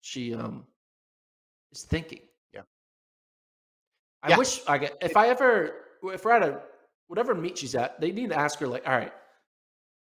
[0.01, 0.65] she um
[1.73, 2.21] is thinking.
[2.53, 2.63] Yeah.
[4.23, 4.39] I yeah.
[4.39, 6.63] wish I get if I ever if we're at a
[7.09, 9.13] whatever meet she's at, they need to ask her like, all right,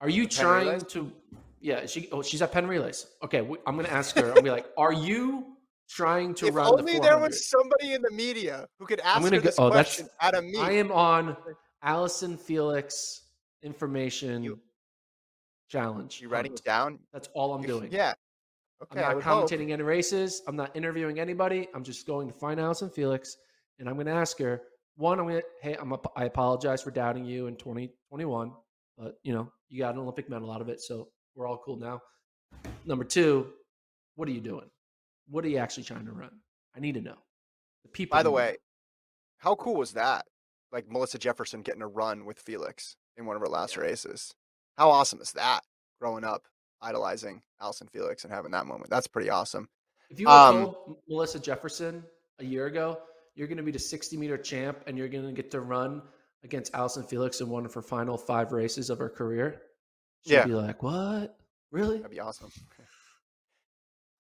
[0.01, 1.13] are you trying to
[1.61, 3.07] yeah, she oh she's at Penn Relays.
[3.23, 4.33] Okay, I'm gonna ask her.
[4.33, 5.57] I'll be like, "Are you
[5.91, 9.17] trying to if run?" Only the there was somebody in the media who could ask
[9.17, 10.59] I'm gonna go, oh, question out of me.
[10.59, 11.37] I am on
[11.83, 13.23] Allyson Felix
[13.63, 14.59] information you,
[15.69, 16.21] challenge.
[16.21, 16.99] You writing it down?
[17.13, 17.91] That's all I'm doing.
[17.91, 18.13] Yeah.
[18.83, 19.03] Okay.
[19.03, 19.73] I'm not commentating hope.
[19.73, 20.43] any races.
[20.47, 21.69] I'm not interviewing anybody.
[21.75, 23.37] I'm just going to find Allyson Felix,
[23.79, 24.63] and I'm going to ask her.
[24.97, 28.53] One, I'm going to hey, I'm a, I apologize for doubting you in 2021,
[28.97, 31.77] but you know you got an Olympic medal out of it, so we're all cool
[31.77, 32.01] now.
[32.85, 33.49] Number two,
[34.17, 34.69] what are you doing?
[35.31, 36.31] What are you actually trying to run?
[36.77, 37.17] I need to know.
[37.85, 38.17] The people.
[38.17, 38.57] By the way,
[39.39, 40.27] how cool was that?
[40.73, 43.83] Like Melissa Jefferson getting a run with Felix in one of her last yeah.
[43.83, 44.35] races.
[44.77, 45.61] How awesome is that?
[46.01, 46.43] Growing up,
[46.81, 48.91] idolizing Allyson Felix and having that moment.
[48.91, 49.69] That's pretty awesome.
[50.11, 52.05] If you um, told Melissa Jefferson
[52.39, 52.99] a year ago,
[53.35, 56.03] you're going to be the 60 meter champ and you're going to get to run
[56.43, 59.63] against Allyson Felix in one of her final five races of her career,
[60.27, 60.47] She'd yeah.
[60.47, 61.37] be like, "What?
[61.71, 61.97] Really?
[61.97, 62.51] That'd be awesome."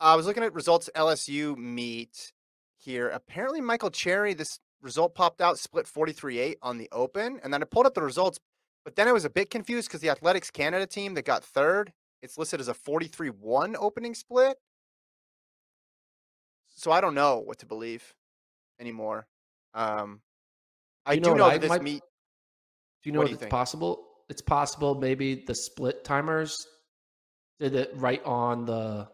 [0.01, 2.33] I was looking at results LSU meet
[2.79, 3.09] here.
[3.11, 7.67] Apparently, Michael Cherry, this result popped out, split 43-8 on the open, and then I
[7.67, 8.39] pulled up the results,
[8.85, 11.93] but then I was a bit confused because the Athletics Canada team that got third,
[12.23, 14.57] it's listed as a 43-1 opening split.
[16.77, 18.15] So I don't know what to believe
[18.81, 19.27] anymore.
[19.75, 20.23] Um,
[21.05, 22.03] I do know, do know that this might, meet.
[23.03, 24.07] Do you know what if it's possible?
[24.31, 26.57] it's possible maybe the split timers
[27.59, 29.07] did it right on the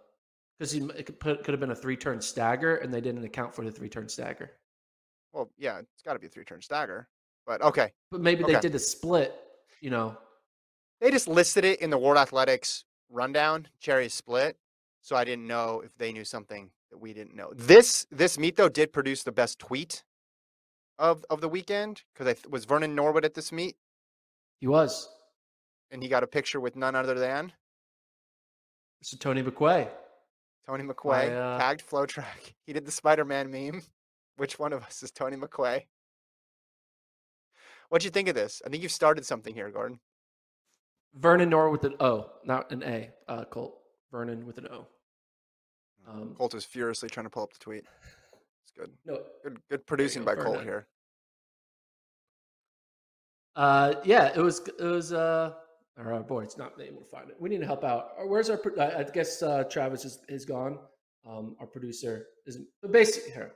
[0.59, 3.55] because it could, put, could have been a three turn stagger, and they didn't account
[3.55, 4.53] for the three turn stagger.
[5.33, 7.09] Well, yeah, it's got to be a three turn stagger,
[7.47, 7.93] but okay.
[8.11, 8.55] But maybe okay.
[8.55, 9.35] they did a split.
[9.81, 10.17] You know,
[11.01, 14.57] they just listed it in the World Athletics rundown, Cherry split.
[15.03, 17.53] So I didn't know if they knew something that we didn't know.
[17.55, 20.03] This this meet though did produce the best tweet
[20.99, 23.77] of of the weekend because I th- was Vernon Norwood at this meet.
[24.61, 25.09] He was,
[25.91, 27.53] and he got a picture with none other than
[29.05, 29.19] Mr.
[29.21, 29.89] Tony McQuay.
[30.67, 31.59] Tony McQuay uh...
[31.59, 32.55] tagged FloTrack.
[32.67, 33.83] He did the Spider Man meme.
[34.37, 35.85] Which one of us is Tony McQuay?
[37.89, 38.61] What'd you think of this?
[38.67, 40.01] I think you've started something here, Gordon.
[41.15, 43.11] Vernon Norwood with an O, not an A.
[43.29, 43.79] Uh, Colt
[44.11, 44.87] Vernon with an O.
[46.09, 47.85] Um, Colt is furiously trying to pull up the tweet.
[48.63, 48.91] It's good.
[49.07, 50.53] No, good, good producing by Vernon.
[50.53, 50.87] Colt here.
[53.55, 54.61] Uh, yeah, it was.
[54.79, 55.13] It was.
[55.13, 55.55] Uh,
[55.99, 57.37] our uh, boy, it's not able to find it.
[57.41, 58.11] We need to help out.
[58.19, 58.61] Uh, where's our?
[58.79, 60.79] I guess uh, Travis is, is gone.
[61.29, 62.67] Um, our producer isn't.
[62.83, 63.53] But basically, here.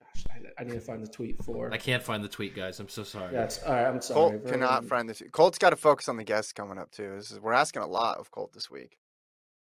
[0.00, 1.72] Gosh, I, I, need to find the tweet for.
[1.72, 2.78] I can't find the tweet, guys.
[2.80, 3.34] I'm so sorry.
[3.34, 3.86] Yeah, all right.
[3.86, 4.38] I'm sorry.
[4.38, 5.14] Colt cannot find the.
[5.14, 5.32] Tweet.
[5.32, 7.16] Colt's got to focus on the guests coming up too.
[7.16, 8.96] This is we're asking a lot of Colt this week,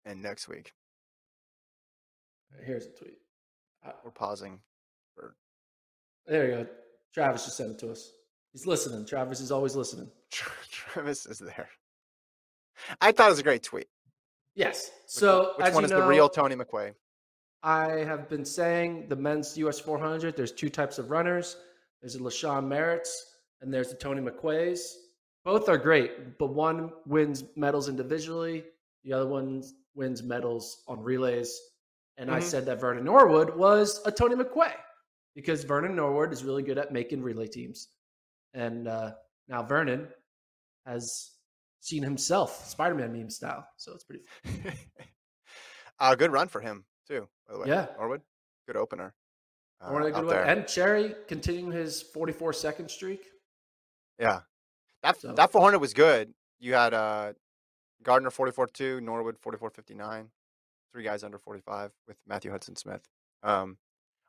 [0.05, 0.73] and next week.
[2.65, 3.19] Here's a tweet.
[3.87, 4.61] Uh, we're pausing.
[5.15, 5.37] For...
[6.27, 6.67] There you go.
[7.13, 8.13] Travis just sent it to us.
[8.53, 9.07] He's listening.
[9.07, 10.11] Travis is always listening.
[10.31, 11.69] Travis is there.
[13.01, 13.89] I thought it was a great tweet.
[14.55, 14.91] Yes.
[15.07, 16.95] So, which, which one is know, the real Tony McQuay?
[17.63, 20.37] I have been saying the men's US 400.
[20.37, 21.57] There's two types of runners.
[22.01, 23.11] There's a LaShawn Merritts
[23.61, 24.81] and there's the Tony McQuays.
[25.45, 28.65] Both are great, but one wins medals individually.
[29.05, 29.63] The other one
[29.95, 31.61] wins medals on relays.
[32.17, 32.37] And mm-hmm.
[32.37, 34.73] I said that Vernon Norwood was a Tony McQuay
[35.35, 37.89] because Vernon Norwood is really good at making relay teams.
[38.55, 39.13] And uh,
[39.49, 40.09] now Vernon
[40.87, 41.31] has
[41.87, 44.25] seen himself Spider-Man meme style, so it's pretty.
[44.45, 44.73] A
[46.01, 47.29] uh, good run for him too.
[47.47, 48.23] By the way, yeah, Norwood,
[48.67, 49.15] good opener.
[49.81, 50.49] Uh, good.
[50.49, 53.27] And Cherry continuing his 44 second streak.
[54.19, 54.41] Yeah,
[55.03, 55.33] that so.
[55.33, 56.33] that 400 was good.
[56.59, 57.35] You had uh,
[58.03, 60.27] Gardner 44-2, Norwood 44-59,
[60.93, 63.03] three guys under 45 with Matthew Hudson Smith.
[63.43, 63.77] Um,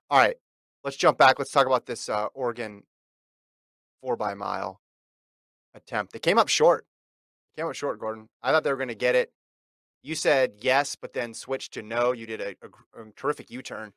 [0.10, 0.36] all right,
[0.84, 1.40] let's jump back.
[1.40, 2.84] Let's talk about this uh, Oregon
[4.02, 4.82] four by mile
[5.74, 6.14] attempt.
[6.14, 6.86] They came up short.
[7.58, 8.30] Came up short, Gordon.
[8.44, 9.32] I thought they were going to get it.
[10.04, 12.12] You said yes, but then switched to no.
[12.12, 13.94] You did a, a, a terrific U turn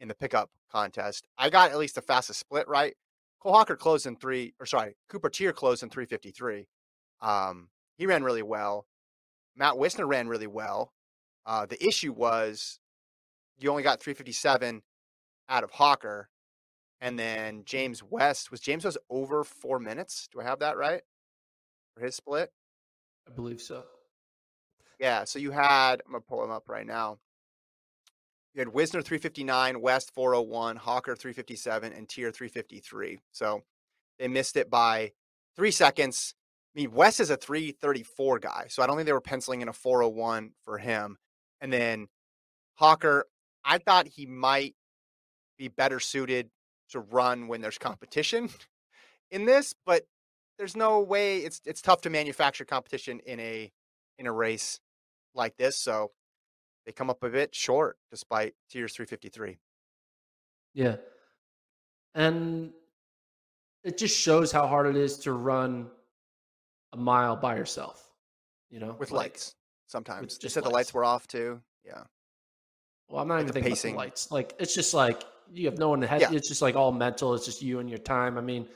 [0.00, 1.28] in the pickup contest.
[1.38, 2.94] I got at least the fastest split right.
[3.40, 6.66] Cole Hocker closed in three, or sorry, Cooper Teare closed in 353.
[7.20, 8.86] Um, he ran really well.
[9.56, 10.92] Matt Wisner ran really well.
[11.46, 12.80] Uh, the issue was
[13.58, 14.82] you only got 357
[15.48, 16.28] out of Hocker.
[17.00, 20.28] And then James West was James was over four minutes.
[20.32, 21.02] Do I have that right
[21.94, 22.50] for his split?
[23.28, 23.84] I believe so.
[24.98, 25.24] Yeah.
[25.24, 27.18] So you had, I'm going to pull them up right now.
[28.54, 33.18] You had Wisner 359, West 401, Hocker 357, and Teare 353.
[33.32, 33.62] So
[34.18, 35.12] they missed it by
[35.56, 36.34] three seconds.
[36.74, 38.66] I mean, West is a 334 guy.
[38.68, 41.18] So I don't think they were penciling in a 401 for him.
[41.60, 42.06] And then
[42.76, 43.26] Hocker,
[43.64, 44.74] I thought he might
[45.58, 46.50] be better suited
[46.90, 48.50] to run when there's competition
[49.30, 50.04] in this, but
[50.58, 53.72] there's no way it's it's tough to manufacture competition in a
[54.18, 54.80] in a race
[55.34, 55.78] like this.
[55.78, 56.12] So
[56.86, 59.58] they come up a bit short despite Teare's 353.
[60.74, 60.96] Yeah.
[62.14, 62.72] And
[63.82, 65.88] it just shows how hard it is to run
[66.92, 68.12] a mile by yourself,
[68.70, 69.54] you know, with like, lights
[69.86, 70.38] sometimes.
[70.38, 71.60] Just said the lights were off too.
[71.84, 72.02] Yeah.
[73.08, 73.94] Well, I'm not like even thinking pacing.
[73.94, 74.30] about the lights.
[74.30, 76.20] Like it's just like you have no one to head.
[76.20, 76.32] Yeah.
[76.32, 77.34] It's just like all mental.
[77.34, 78.38] It's just you and your time.
[78.38, 78.66] I mean,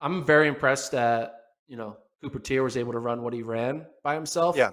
[0.00, 1.34] I'm very impressed that
[1.66, 4.56] you know Cooper Teare was able to run what he ran by himself.
[4.56, 4.70] Yeah,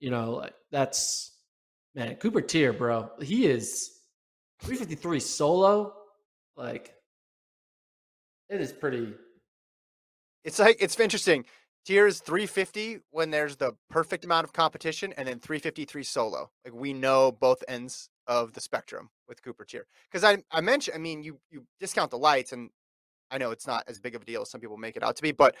[0.00, 1.36] you know, that's
[1.94, 3.10] man, Cooper Teare, bro.
[3.20, 3.90] He is
[4.62, 5.94] 353 solo.
[6.56, 6.94] Like
[8.48, 9.14] it is pretty.
[10.44, 11.44] It's like it's interesting.
[11.86, 16.50] Teare's 350 when there's the perfect amount of competition, and then 353 solo.
[16.64, 19.86] Like we know both ends of the spectrum with Cooper Tier.
[20.10, 22.70] Because I I mentioned, I mean, you you discount the lights, and
[23.30, 25.16] I know it's not as big of a deal as some people make it out
[25.16, 25.54] to be, but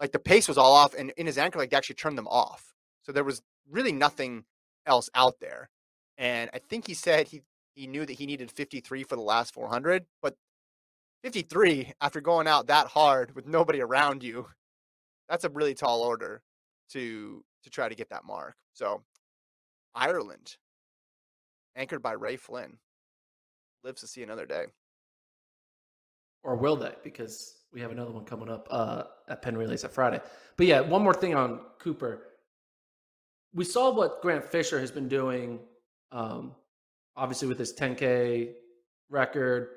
[0.00, 2.28] like the pace was all off, and in his anchor leg, they actually turned them
[2.28, 2.74] off.
[3.02, 4.44] So there was really nothing
[4.84, 5.70] else out there.
[6.18, 7.42] And I think he said he
[7.74, 10.34] he knew that he needed 53 for the last 400, but
[11.22, 14.46] 53 after going out that hard with nobody around you,
[15.28, 16.42] that's a really tall order
[16.90, 18.54] to to try to get that mark.
[18.72, 19.02] So
[19.94, 20.56] Ireland,
[21.74, 22.78] anchored by Ray Flynn,
[23.82, 24.66] lives to see another day.
[26.46, 26.92] Or will they?
[27.02, 30.20] Because we have another one coming up uh, at Penn Relays at Friday.
[30.56, 32.22] But yeah, one more thing on Cooper.
[33.52, 35.58] We saw what Grant Fisher has been doing
[36.12, 36.52] um,
[37.16, 38.52] obviously with his 10K
[39.10, 39.68] record.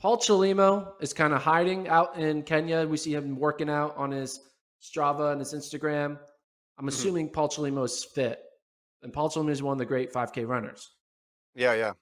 [0.00, 2.86] Paul Chelimo is kind of hiding out in Kenya.
[2.86, 4.40] We see him working out on his
[4.82, 6.04] Strava and his Instagram.
[6.04, 6.88] I'm mm-hmm.
[6.88, 7.34] assuming mm-hmm.
[7.34, 8.40] Paul Chelimo is fit.
[9.02, 10.90] And Paul Chelimo is one of the great 5K runners.
[11.54, 11.92] Yeah, yeah.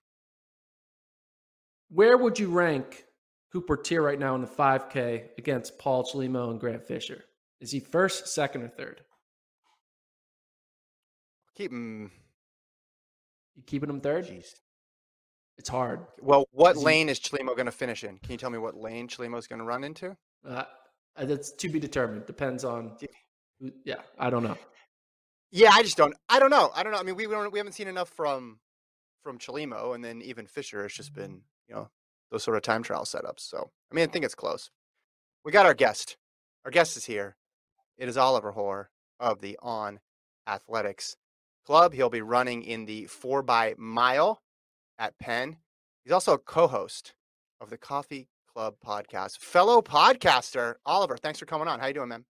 [1.90, 3.04] Where would you rank
[3.52, 7.24] Cooper Teare right now in the 5K against Paul Chelimo and Grant Fisher?
[7.60, 9.00] Is he first, second, or third?
[11.56, 12.10] Keep him.
[13.56, 14.26] You keeping him third?
[14.26, 14.54] Jeez.
[15.58, 16.06] It's hard.
[16.20, 17.12] Well, what is lane he...
[17.12, 18.18] is Chelimo going to finish in?
[18.18, 20.16] Can you tell me what lane Chelimo is going to run into?
[20.46, 20.64] Uh,
[21.16, 22.26] that's to be determined.
[22.26, 22.96] Depends on.
[23.60, 24.56] Who, yeah, I don't know.
[25.50, 26.14] Yeah, I just don't.
[26.28, 26.70] I don't know.
[26.74, 26.98] I don't know.
[26.98, 28.60] I mean, we we, we haven't seen enough from
[29.22, 31.90] from Chelimo, and then even Fisher has just been you know
[32.30, 33.40] those sort of time trial setups.
[33.40, 34.70] So I mean, I think it's close.
[35.44, 36.16] We got our guest.
[36.64, 37.36] Our guest is here.
[37.98, 40.00] It is Oliver Hoare of the On
[40.46, 41.16] Athletics
[41.66, 41.92] Club.
[41.92, 44.42] He'll be running in the four by mile
[44.98, 45.56] at Penn.
[46.04, 47.14] He's also a co-host
[47.60, 49.38] of the Coffee Club podcast.
[49.38, 51.80] Fellow podcaster Oliver, thanks for coming on.
[51.80, 52.24] How you doing, man?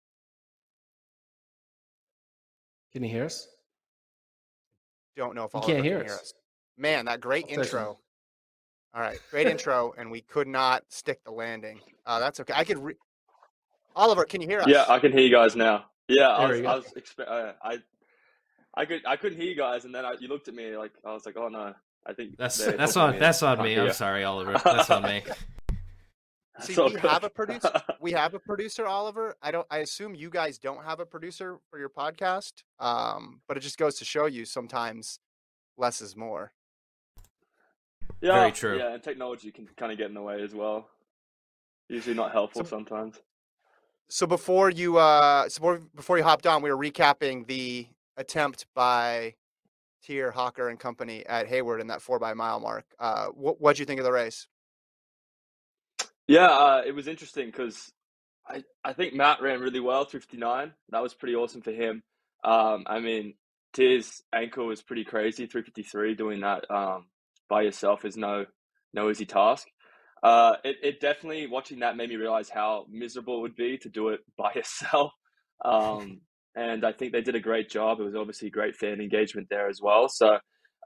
[2.93, 3.47] Can you hear us?
[5.17, 6.35] Don't know if you can't hear, can hear us.
[6.77, 7.99] Man, that great I'll intro.
[8.93, 11.81] All right, great intro, and we could not stick the landing.
[12.07, 12.53] Uh, that's okay.
[12.57, 12.79] I could.
[12.79, 12.97] Re-
[13.95, 14.67] Oliver, can you hear us?
[14.69, 15.85] Yeah, I can hear you guys now.
[16.09, 17.79] Yeah, I was, I was expe- uh, I,
[18.75, 20.93] I could, I couldn't hear you guys, and then I, you looked at me like
[21.05, 21.73] I was like, oh no,
[22.05, 23.79] I think that's that's on that's on me.
[23.79, 24.61] I'm sorry, Oliver.
[24.65, 25.23] That's on me.
[26.63, 27.01] See, we good.
[27.01, 27.71] have a producer.
[28.01, 29.37] We have a producer, Oliver.
[29.43, 29.67] I don't.
[29.71, 32.53] I assume you guys don't have a producer for your podcast.
[32.79, 35.21] Um, but it just goes to show you sometimes
[35.77, 36.53] less is more.
[38.21, 38.79] Yeah, Very true.
[38.79, 40.89] Yeah, and technology can kind of get in the way as well.
[41.89, 43.19] Usually not helpful so, sometimes.
[44.09, 48.67] So before you uh so before, before you hopped on, we were recapping the attempt
[48.75, 49.35] by
[50.07, 52.85] Teare Hocker and company at Hayward in that four by mile mark.
[52.99, 54.47] Uh, what what'd you think of the race?
[56.27, 57.91] Yeah, uh, it was interesting because
[58.49, 60.73] I, I think Matt ran really well, 359.
[60.91, 62.03] That was pretty awesome for him.
[62.45, 63.35] Um, I mean,
[63.73, 66.15] Teare's ankle was pretty crazy, 353.
[66.15, 67.07] Doing that um,
[67.51, 68.47] by yourself is no
[68.95, 69.67] no easy task.
[70.23, 73.89] Uh, it, it definitely watching that made me realize how miserable it would be to
[73.89, 75.13] do it by yourself.
[75.65, 76.21] Um,
[76.57, 78.01] and I think they did a great job.
[78.01, 80.09] It was obviously great fan engagement there as well.
[80.09, 80.39] So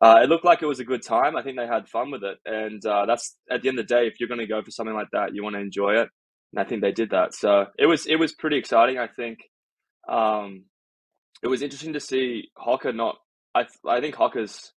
[0.02, 1.36] uh, it looked like it was a good time.
[1.36, 3.94] I think they had fun with it, and uh, that's at the end of the
[3.94, 4.06] day.
[4.06, 6.08] If you're going to go for something like that, you want to enjoy it,
[6.52, 7.34] and I think they did that.
[7.34, 8.98] So it was it was pretty exciting.
[8.98, 9.38] I think
[10.08, 10.64] um,
[11.42, 13.16] it was interesting to see Hocker not.
[13.54, 14.72] I I think Hocker's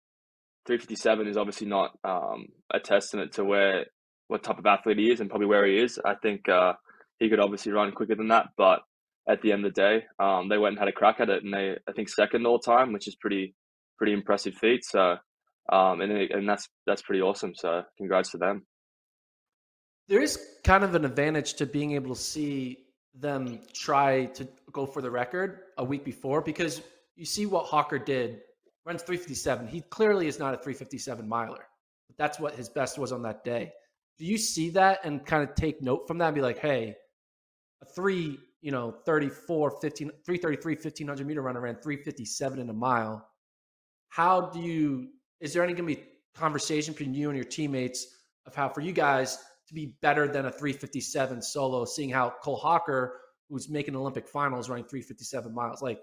[0.67, 3.85] 357 is obviously not um, a testament to where
[4.27, 5.99] what type of athlete he is and probably where he is.
[6.03, 6.73] I think uh,
[7.19, 8.81] he could obviously run quicker than that, but
[9.27, 11.43] at the end of the day, um, they went and had a crack at it,
[11.43, 13.55] and they I think second all time, which is pretty
[13.97, 14.85] pretty impressive feat.
[14.85, 15.17] So,
[15.71, 17.53] um, and and that's that's pretty awesome.
[17.55, 18.65] So, congrats to them.
[20.07, 22.77] There is kind of an advantage to being able to see
[23.13, 26.81] them try to go for the record a week before because
[27.15, 28.41] you see what Hocker did
[28.87, 29.67] runs 357.
[29.67, 31.67] He clearly is not a 357 miler,
[32.07, 33.73] but that's what his best was on that day.
[34.17, 36.95] Do you see that and kind of take note from that and be like, hey,
[37.81, 43.27] a three, you know, 34, 15, 333, 1500 meter runner ran 357 in a mile.
[44.07, 45.09] How do you,
[45.41, 48.07] is there any going to be conversation between you and your teammates
[48.45, 52.55] of how for you guys to be better than a 357 solo, seeing how Cole
[52.55, 53.19] Hocker,
[53.49, 55.81] who's making Olympic finals, running 357 miles?
[55.81, 56.01] Like,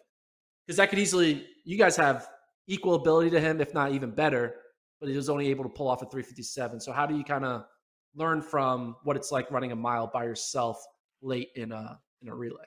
[0.66, 2.28] because that could easily, you guys have
[2.66, 4.54] equal ability to him, if not even better,
[5.00, 6.80] but he was only able to pull off a 357.
[6.80, 7.64] So how do you kind of
[8.14, 10.82] learn from what it's like running a mile by yourself
[11.22, 12.64] late in a in a relay?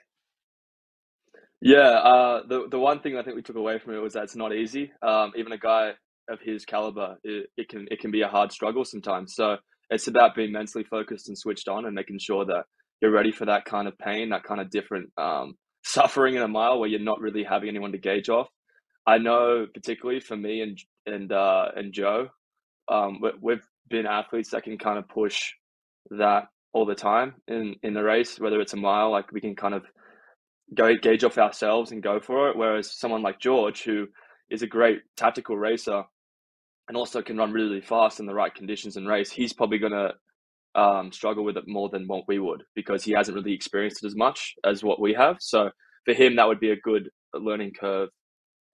[1.60, 4.24] Yeah, uh, the the one thing I think we took away from it was that
[4.24, 4.92] it's not easy.
[5.02, 5.92] Um, even a guy
[6.28, 9.34] of his caliber, it, it can it can be a hard struggle sometimes.
[9.34, 9.56] So
[9.90, 12.64] it's about being mentally focused and switched on, and making sure that
[13.00, 16.48] you're ready for that kind of pain, that kind of different um, suffering in a
[16.48, 18.48] mile where you're not really having anyone to gauge off.
[19.08, 22.28] I know particularly for me and and uh, and Joe,
[22.88, 25.52] um, we've been athletes that can kind of push
[26.10, 29.56] that all the time in in the race, whether it's a mile, like we can
[29.56, 29.84] kind of
[30.74, 32.56] go gauge off ourselves and go for it.
[32.58, 34.08] Whereas someone like George, who
[34.50, 36.02] is a great tactical racer
[36.88, 39.78] and also can run really, really fast in the right conditions and race, he's probably
[39.78, 40.12] going to
[40.78, 44.06] um, struggle with it more than what we would because he hasn't really experienced it
[44.06, 45.36] as much as what we have.
[45.40, 45.70] So
[46.04, 48.10] for him, that would be a good learning curve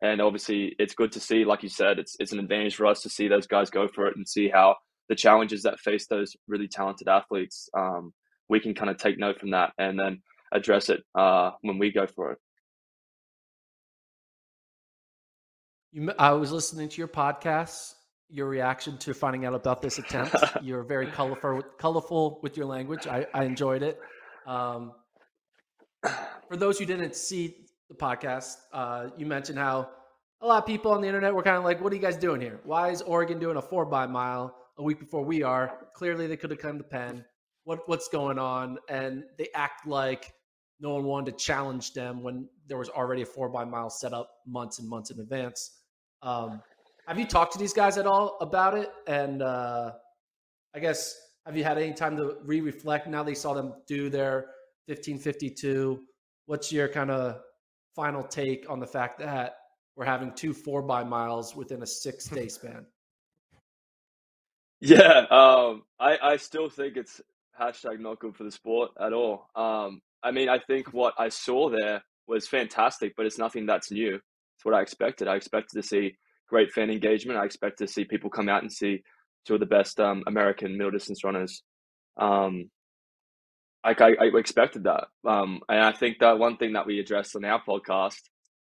[0.04, 3.00] and obviously, it's good to see, like you said, it's it's an advantage for us
[3.02, 4.76] to see those guys go for it and see how
[5.08, 7.70] the challenges that face those really talented athletes.
[7.74, 8.12] Um,
[8.50, 10.20] we can kind of take note from that and then
[10.52, 12.38] address it uh, when we go for it.
[15.92, 17.94] You, I was listening to your podcast.
[18.28, 20.36] your reaction to finding out about this attempt.
[20.62, 23.06] You're very colorful, colorful with your language.
[23.06, 23.98] I, I enjoyed it.
[24.46, 24.92] Um,
[26.48, 27.63] for those who didn't see
[27.98, 29.88] the podcast, uh, you mentioned how
[30.40, 32.16] a lot of people on the internet were kind of like, "What are you guys
[32.16, 32.60] doing here?
[32.64, 35.88] Why is Oregon doing a four by mile a week before we are?
[35.94, 37.24] Clearly, they could have come to Penn.
[37.64, 40.32] What what's going on?" And they act like
[40.80, 44.12] no one wanted to challenge them when there was already a four by mile set
[44.12, 45.80] up months and months in advance.
[46.22, 46.62] Um,
[47.06, 48.90] have you talked to these guys at all about it?
[49.06, 49.92] And uh,
[50.74, 51.16] I guess
[51.46, 54.46] have you had any time to re-reflect now they saw them do their
[54.86, 56.00] 1552?
[56.46, 57.40] What's your kind of
[57.94, 59.56] final take on the fact that
[59.96, 62.86] we're having two four by miles within a six day span?
[64.80, 67.18] Yeah, um, I, I still think it's
[67.58, 69.48] hashtag not good for the sport at all.
[69.56, 73.90] Um, I mean, I think what I saw there was fantastic, but it's nothing that's
[73.90, 74.16] new.
[74.16, 75.26] It's what I expected.
[75.26, 76.16] I expected to see
[76.48, 77.38] great fan engagement.
[77.38, 79.02] I expect to see people come out and see
[79.46, 81.62] two of the best um, American middle distance runners.
[82.18, 82.70] Um,
[83.84, 87.36] like I, I expected that, um, and I think that one thing that we addressed
[87.36, 88.20] on our podcast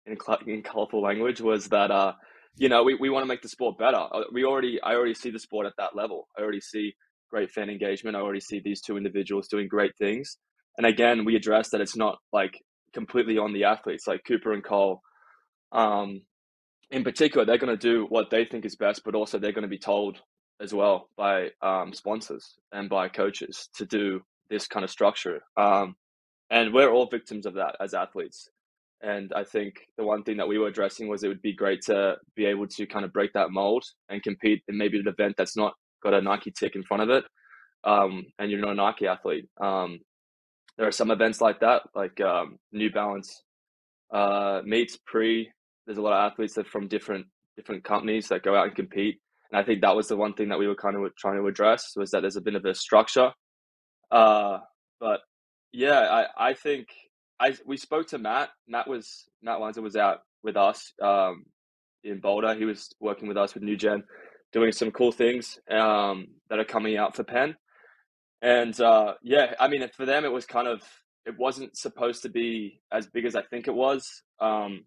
[0.07, 0.16] in
[0.47, 2.12] in colorful language was that uh,
[2.57, 3.97] you know we, we want to make the sport better.
[3.97, 6.29] Uh, we already I already see the sport at that level.
[6.39, 6.95] I already see
[7.31, 8.16] great fan engagement.
[8.16, 10.39] I already see these two individuals doing great things.
[10.77, 12.55] And again, we addressed that it's not like
[12.95, 15.03] completely on the athletes like Cooper and Cole.
[15.73, 16.23] Um,
[16.91, 19.62] in particular, they're going to do what they think is best, but also they're going
[19.62, 20.19] to be told
[20.61, 25.41] as well by um, sponsors and by coaches to do this kind of structure.
[25.57, 25.97] Um,
[26.51, 28.49] and we're all victims of that as athletes.
[29.01, 31.83] And I think the one thing that we were addressing was it would be great
[31.83, 35.35] to be able to kind of break that mold and compete in maybe an event
[35.39, 37.25] that's not got a Nike tick in front of it.
[37.85, 39.47] Um, and you're not a Nike athlete.
[39.61, 40.01] Um,
[40.77, 43.43] there are some events like that, like um, New Balance
[44.13, 45.49] uh, meets pre
[45.89, 47.27] there's a lot of athletes that from different
[47.57, 49.19] different companies that go out and compete.
[49.51, 51.47] And I think that was the one thing that we were kind of trying to
[51.47, 53.33] address was that there's a bit of a structure.
[54.11, 54.59] Uh,
[55.01, 55.21] but
[55.73, 56.89] yeah, I, I think
[57.41, 58.51] I we spoke to Matt.
[58.67, 61.45] Matt was Matt Lanza was out with us um,
[62.05, 62.55] in Boulder.
[62.55, 64.05] He was working with us with New Gen,
[64.53, 67.57] doing some cool things um, that are coming out for Penn.
[68.41, 70.83] And uh, yeah, I mean, for them, it was kind of
[71.27, 74.23] it wasn't supposed to be as big as I think it was.
[74.41, 74.85] Um,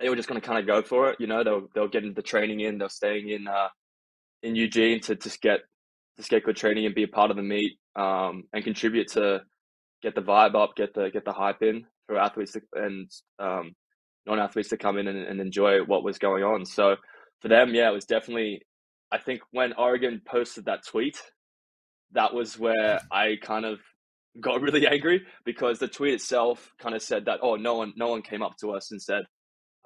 [0.00, 1.16] they were just going to kind of go for it.
[1.18, 2.78] You know, they'll they'll get the training in.
[2.78, 3.68] They're staying in uh,
[4.42, 5.60] in Eugene to just get
[6.16, 9.42] just get good training and be a part of the meet um, and contribute to
[10.02, 13.72] get the vibe up, get the get the hype in for athletes to, and um,
[14.26, 16.64] non athletes to come in and, and enjoy what was going on.
[16.64, 16.96] So
[17.40, 18.62] for them, yeah, it was definitely.
[19.12, 21.20] I think when Oregon posted that tweet,
[22.12, 23.78] that was where I kind of
[24.40, 28.08] got really angry because the tweet itself kind of said that oh no one no
[28.08, 29.24] one came up to us and said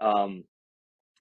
[0.00, 0.44] um,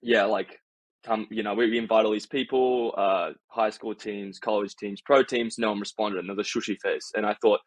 [0.02, 0.60] yeah, like
[1.04, 5.22] come, you know, we, invite all these people, uh, high school teams, college teams, pro
[5.22, 5.58] teams.
[5.58, 7.12] No one responded, and shushy face.
[7.14, 7.60] And I thought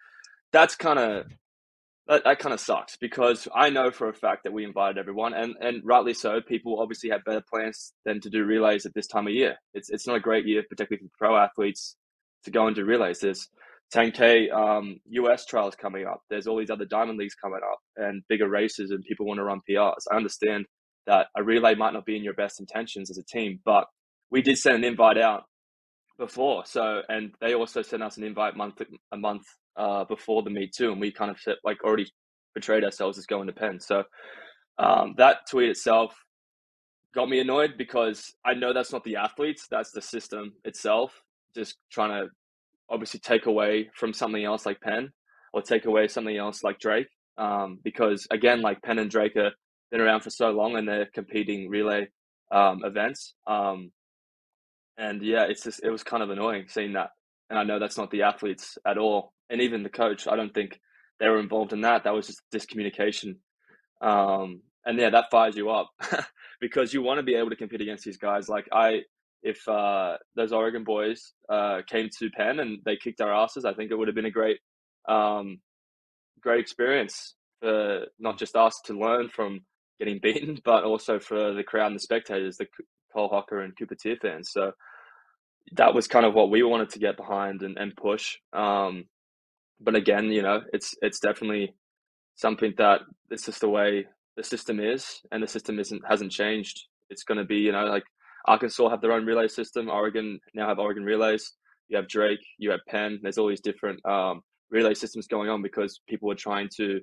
[0.51, 1.25] that's kind of
[2.07, 5.33] that, that kind of sucks because I know for a fact that we invited everyone,
[5.33, 6.41] and and rightly so.
[6.41, 9.55] People obviously have better plans than to do relays at this time of year.
[9.73, 11.95] It's it's not a great year, particularly for pro athletes,
[12.45, 13.19] to go and do relays.
[13.19, 13.47] There's
[13.93, 16.21] 10k um, US trials coming up.
[16.29, 19.43] There's all these other diamond leagues coming up and bigger races, and people want to
[19.43, 20.03] run PRs.
[20.11, 20.65] I understand
[21.11, 23.85] that a relay might not be in your best intentions as a team, but
[24.29, 25.43] we did send an invite out
[26.17, 26.63] before.
[26.65, 28.81] So, and they also sent us an invite month
[29.11, 29.43] a month
[29.75, 32.09] uh, before the meet too, and we kind of set, like already
[32.53, 33.81] portrayed ourselves as going to Penn.
[33.81, 34.05] So
[34.77, 36.15] um, that tweet itself
[37.13, 41.11] got me annoyed because I know that's not the athletes, that's the system itself,
[41.53, 42.29] just trying to
[42.89, 45.11] obviously take away from something else like Penn
[45.51, 47.09] or take away something else like Drake.
[47.37, 49.51] Um, because again, like Penn and Drake are
[49.91, 52.07] been around for so long and they're competing relay
[52.51, 53.33] um, events.
[53.45, 53.91] Um,
[54.97, 57.09] and yeah, it's just it was kind of annoying seeing that.
[57.49, 60.27] And I know that's not the athletes at all, and even the coach.
[60.27, 60.79] I don't think
[61.19, 62.03] they were involved in that.
[62.03, 63.35] That was just discommunication.
[64.01, 65.89] Um, and yeah, that fires you up
[66.61, 68.47] because you want to be able to compete against these guys.
[68.47, 69.01] Like I,
[69.43, 73.73] if uh, those Oregon boys uh, came to Penn and they kicked our asses, I
[73.73, 74.57] think it would have been a great,
[75.07, 75.59] um,
[76.41, 79.61] great experience for not just us to learn from
[80.01, 82.67] getting beaten, but also for the crowd and the spectators, the
[83.13, 84.51] Cole Hocker and Cooper Teare fans.
[84.51, 84.71] So
[85.73, 88.37] that was kind of what we wanted to get behind and, and push.
[88.53, 89.05] Um,
[89.79, 91.73] but again, you know, it's it's definitely
[92.35, 94.05] something that it's just the way
[94.37, 96.85] the system is, and the system isn't hasn't changed.
[97.09, 98.03] It's going to be, you know, like
[98.45, 99.89] Arkansas have their own relay system.
[99.89, 101.53] Oregon now have Oregon relays.
[101.89, 102.45] You have Drake.
[102.57, 103.19] You have Penn.
[103.21, 107.01] There's all these different um, relay systems going on because people are trying to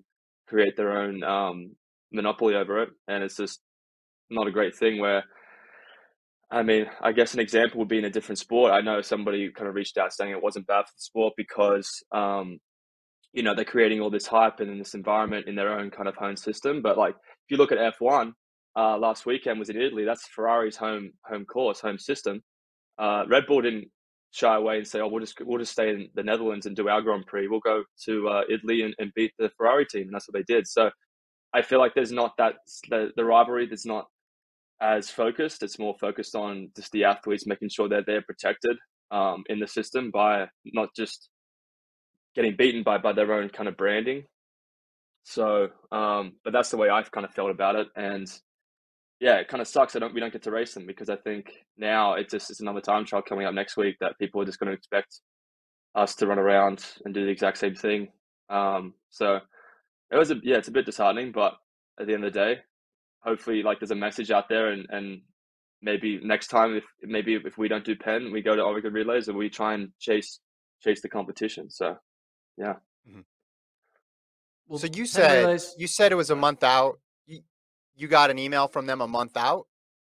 [0.48, 1.70] create their own um,
[2.12, 3.60] monopoly over it, and it's just
[4.30, 5.00] not a great thing.
[5.00, 5.24] Where
[6.50, 8.72] I mean, I guess an example would be in a different sport.
[8.72, 12.02] I know somebody kind of reached out saying it wasn't bad for the sport because,
[12.10, 12.58] um,
[13.34, 16.08] you know, they're creating all this hype and in this environment in their own kind
[16.08, 16.80] of home system.
[16.80, 18.32] But like, if you look at F1,
[18.76, 20.04] uh, last weekend was in Italy.
[20.04, 22.42] That's Ferrari's home home course, home system.
[22.98, 23.88] Uh, Red Bull didn't
[24.30, 26.88] shy away and say, "Oh, we'll just we'll just stay in the Netherlands and do
[26.88, 27.48] our Grand Prix.
[27.48, 30.54] We'll go to uh, Italy and, and beat the Ferrari team." And that's what they
[30.54, 30.66] did.
[30.66, 30.90] So
[31.54, 32.56] I feel like there's not that
[32.90, 33.66] the, the rivalry.
[33.66, 34.06] There's not
[34.80, 35.62] as focused.
[35.62, 38.76] It's more focused on just the athletes making sure that they're protected
[39.10, 41.28] um, in the system by not just
[42.34, 44.24] getting beaten by by their own kind of branding.
[45.24, 48.26] So, um, but that's the way I've kind of felt about it, and
[49.20, 49.96] yeah, it kind of sucks.
[49.96, 52.60] I don't we don't get to race them because I think now it's just it's
[52.60, 55.20] another time trial coming up next week that people are just going to expect
[55.94, 58.08] us to run around and do the exact same thing.
[58.48, 59.40] Um, so
[60.10, 61.54] it was a yeah, it's a bit disheartening, but
[62.00, 62.58] at the end of the day,
[63.20, 65.22] hopefully like there's a message out there and and
[65.82, 69.28] maybe next time if maybe if we don't do Penn, we go to Oregon relays
[69.28, 70.40] and we try and chase
[70.82, 71.70] chase the competition.
[71.70, 71.96] So
[72.56, 72.74] yeah.
[73.08, 73.20] Mm-hmm.
[74.66, 75.74] Well, so you said relays...
[75.78, 77.00] you said it was a month out.
[77.26, 77.40] You,
[77.96, 79.66] you got an email from them a month out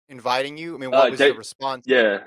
[0.08, 0.74] inviting you.
[0.74, 1.84] I mean, what uh, was da- the response?
[1.86, 2.18] Yeah,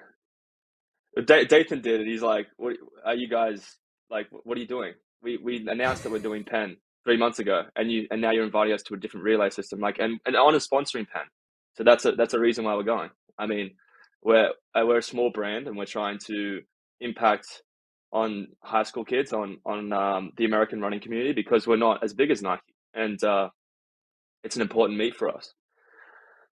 [1.16, 2.08] da- Dathan did it.
[2.08, 3.78] He's like, "What are you guys
[4.10, 4.28] like?
[4.32, 7.92] What are you doing?" We we announced that we're doing Penn three months ago, and
[7.92, 10.56] you and now you're inviting us to a different relay system, like and and on
[10.56, 11.28] a sponsoring Penn.
[11.76, 13.10] So that's a that's a reason why we're going.
[13.38, 13.72] I mean,
[14.24, 16.62] we're uh, we're a small brand, and we're trying to
[17.02, 17.64] impact
[18.12, 22.14] on high school kids, on on um, the American running community, because we're not as
[22.14, 22.62] big as Nike,
[22.94, 23.50] and uh,
[24.44, 25.54] it's an important meet for us.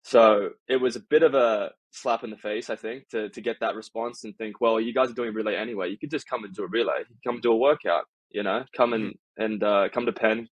[0.04, 3.42] So it was a bit of a slap in the face, I think, to to
[3.42, 5.90] get that response and think, well, you guys are doing relay anyway.
[5.90, 8.06] You could just come and do a relay, come do a workout.
[8.32, 9.44] You know, come and mm-hmm.
[9.44, 10.48] and uh, come to Penn.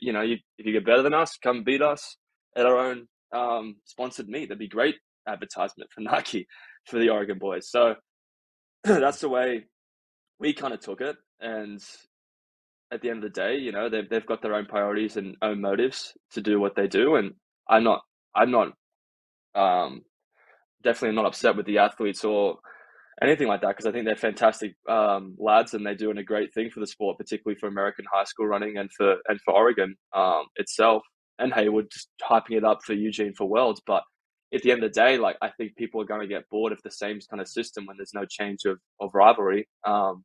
[0.00, 2.16] You know, you, if you get better than us, come beat us
[2.56, 4.48] at our own um, sponsored meet.
[4.48, 4.96] That'd be great
[5.28, 6.46] advertisement for Nike
[6.86, 7.68] for the Oregon boys.
[7.68, 7.96] So
[8.84, 9.64] that's the way
[10.38, 11.16] we kind of took it.
[11.40, 11.82] And
[12.92, 15.36] at the end of the day, you know, they've they've got their own priorities and
[15.42, 17.16] own motives to do what they do.
[17.16, 17.32] And
[17.68, 18.02] I'm not
[18.34, 18.72] I'm not
[19.54, 20.02] um,
[20.82, 22.58] definitely not upset with the athletes or
[23.22, 26.52] anything like that because I think they're fantastic um, lads and they're doing a great
[26.52, 29.96] thing for the sport, particularly for American high school running and for and for Oregon
[30.14, 31.02] um, itself
[31.38, 33.82] and Hayward just hyping it up for Eugene for Worlds.
[33.86, 34.02] But
[34.54, 36.72] at the end of the day, like I think people are going to get bored
[36.72, 39.68] of the same kind of system when there's no change of of rivalry.
[39.86, 40.24] Um,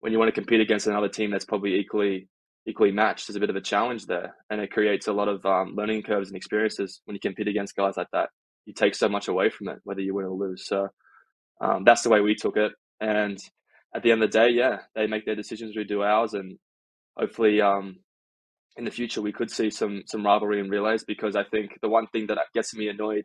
[0.00, 2.28] when you want to compete against another team that's probably equally
[2.68, 5.44] equally matched, there's a bit of a challenge there, and it creates a lot of
[5.46, 8.30] um, learning curves and experiences when you compete against guys like that.
[8.66, 10.66] You take so much away from it, whether you win or lose.
[10.66, 10.88] So
[11.60, 12.72] um, that's the way we took it.
[13.00, 13.38] And
[13.94, 16.58] at the end of the day, yeah, they make their decisions, we do ours, and
[17.16, 17.96] hopefully, um,
[18.76, 21.04] in the future, we could see some some rivalry in relays.
[21.04, 23.24] Because I think the one thing that gets me annoyed,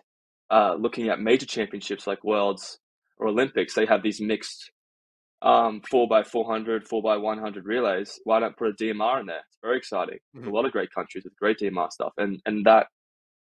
[0.49, 2.79] uh, looking at major championships like Worlds
[3.17, 4.71] or Olympics, they have these mixed
[5.41, 8.19] um, four by 400, four by 100 relays.
[8.23, 9.41] Why don't put a DMR in there?
[9.49, 10.19] It's very exciting.
[10.35, 10.47] Mm-hmm.
[10.47, 12.87] a lot of great countries with great DMR stuff, and and that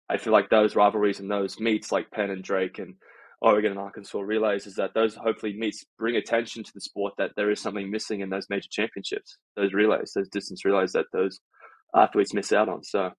[0.10, 2.96] I feel like those rivalries and those meets like Penn and Drake and
[3.42, 7.32] Oregon and Arkansas relays is that those hopefully meets bring attention to the sport that
[7.36, 11.40] there is something missing in those major championships, those relays, those distance relays that those
[11.96, 12.84] athletes miss out on.
[12.84, 13.12] So,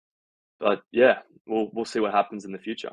[0.61, 2.93] but yeah, we'll we'll see what happens in the future.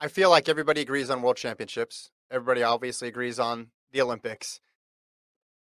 [0.00, 2.10] I feel like everybody agrees on world championships.
[2.30, 4.60] Everybody obviously agrees on the Olympics.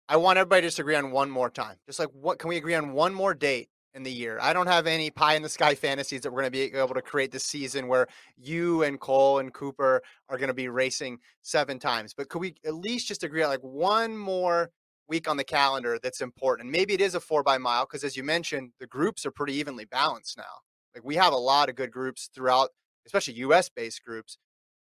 [0.09, 1.77] I want everybody to just agree on one more time.
[1.87, 4.37] Just like what can we agree on one more date in the year.
[4.41, 6.93] I don't have any pie in the sky fantasies that we're going to be able
[6.93, 11.19] to create this season where you and Cole and Cooper are going to be racing
[11.41, 12.13] seven times.
[12.13, 14.69] But could we at least just agree on like one more
[15.09, 16.69] week on the calendar that's important?
[16.69, 19.53] maybe it is a four by mile because, as you mentioned, the groups are pretty
[19.53, 20.61] evenly balanced now.
[20.95, 22.69] Like we have a lot of good groups throughout,
[23.05, 23.69] especially U.S.
[23.69, 24.37] based groups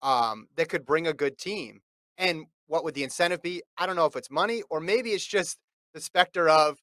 [0.01, 1.81] um, that could bring a good team.
[2.17, 3.61] And what would the incentive be?
[3.77, 5.57] I don't know if it's money or maybe it's just
[5.93, 6.77] the specter of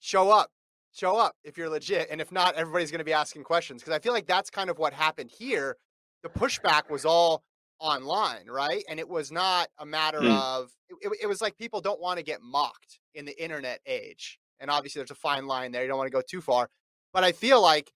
[0.00, 0.50] show up,
[0.92, 2.08] show up if you're legit.
[2.10, 3.82] And if not, everybody's going to be asking questions.
[3.82, 5.76] Because I feel like that's kind of what happened here.
[6.22, 7.42] The pushback was all
[7.80, 8.84] online, right?
[8.88, 10.36] And it was not a matter mm.
[10.38, 10.70] of,
[11.00, 14.38] it, it, was like people don't want to get mocked in the internet age.
[14.60, 15.82] And obviously, there's a fine line there.
[15.82, 16.68] You don't want to go too far.
[17.12, 17.92] But I feel like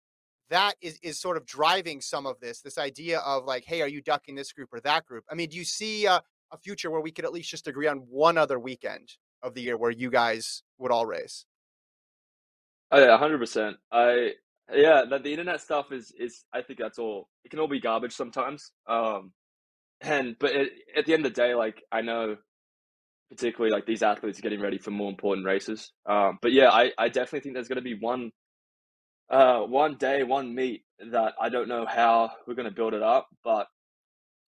[0.50, 3.88] that is, is sort of driving some of this, this idea of like, hey, are
[3.88, 5.24] you ducking this group or that group?
[5.30, 6.20] I mean, do you see a,
[6.52, 9.62] a future where we could at least just agree on one other weekend of the
[9.62, 11.44] year where you guys would all race?
[12.90, 13.76] Oh yeah, hundred percent.
[13.92, 14.32] I
[14.72, 17.28] yeah, the, the internet stuff is is I think that's all.
[17.44, 18.72] It can all be garbage sometimes.
[18.88, 19.32] Um,
[20.00, 22.36] and but it, at the end of the day, like I know,
[23.30, 25.92] particularly like these athletes are getting ready for more important races.
[26.06, 28.30] Um, but yeah, I I definitely think there's going to be one,
[29.30, 33.02] uh, one day, one meet that I don't know how we're going to build it
[33.02, 33.66] up, but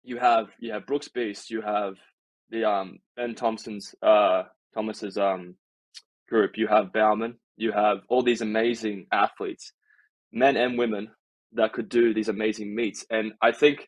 [0.03, 1.95] you have you have Brooks Beast, you have
[2.49, 5.55] the um Ben Thompson's uh Thomas's um
[6.27, 9.73] group, you have Bauman, you have all these amazing athletes,
[10.31, 11.09] men and women
[11.53, 13.05] that could do these amazing meets.
[13.09, 13.87] And I think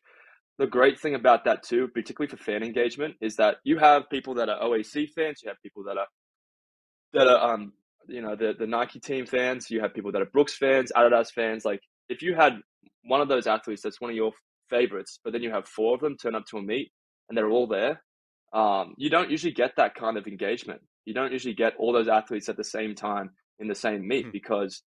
[0.58, 4.34] the great thing about that too, particularly for fan engagement, is that you have people
[4.34, 6.06] that are OAC fans, you have people that are
[7.12, 7.72] that are um
[8.08, 11.32] you know the the Nike team fans, you have people that are Brooks fans, Adidas
[11.32, 11.64] fans.
[11.64, 12.58] Like if you had
[13.04, 14.32] one of those athletes that's one of your
[14.68, 16.92] favorites, but then you have four of them turn up to a meet
[17.28, 18.02] and they're all there,
[18.52, 20.80] um, you don't usually get that kind of engagement.
[21.04, 24.24] You don't usually get all those athletes at the same time in the same meet
[24.24, 24.32] mm-hmm.
[24.32, 24.82] because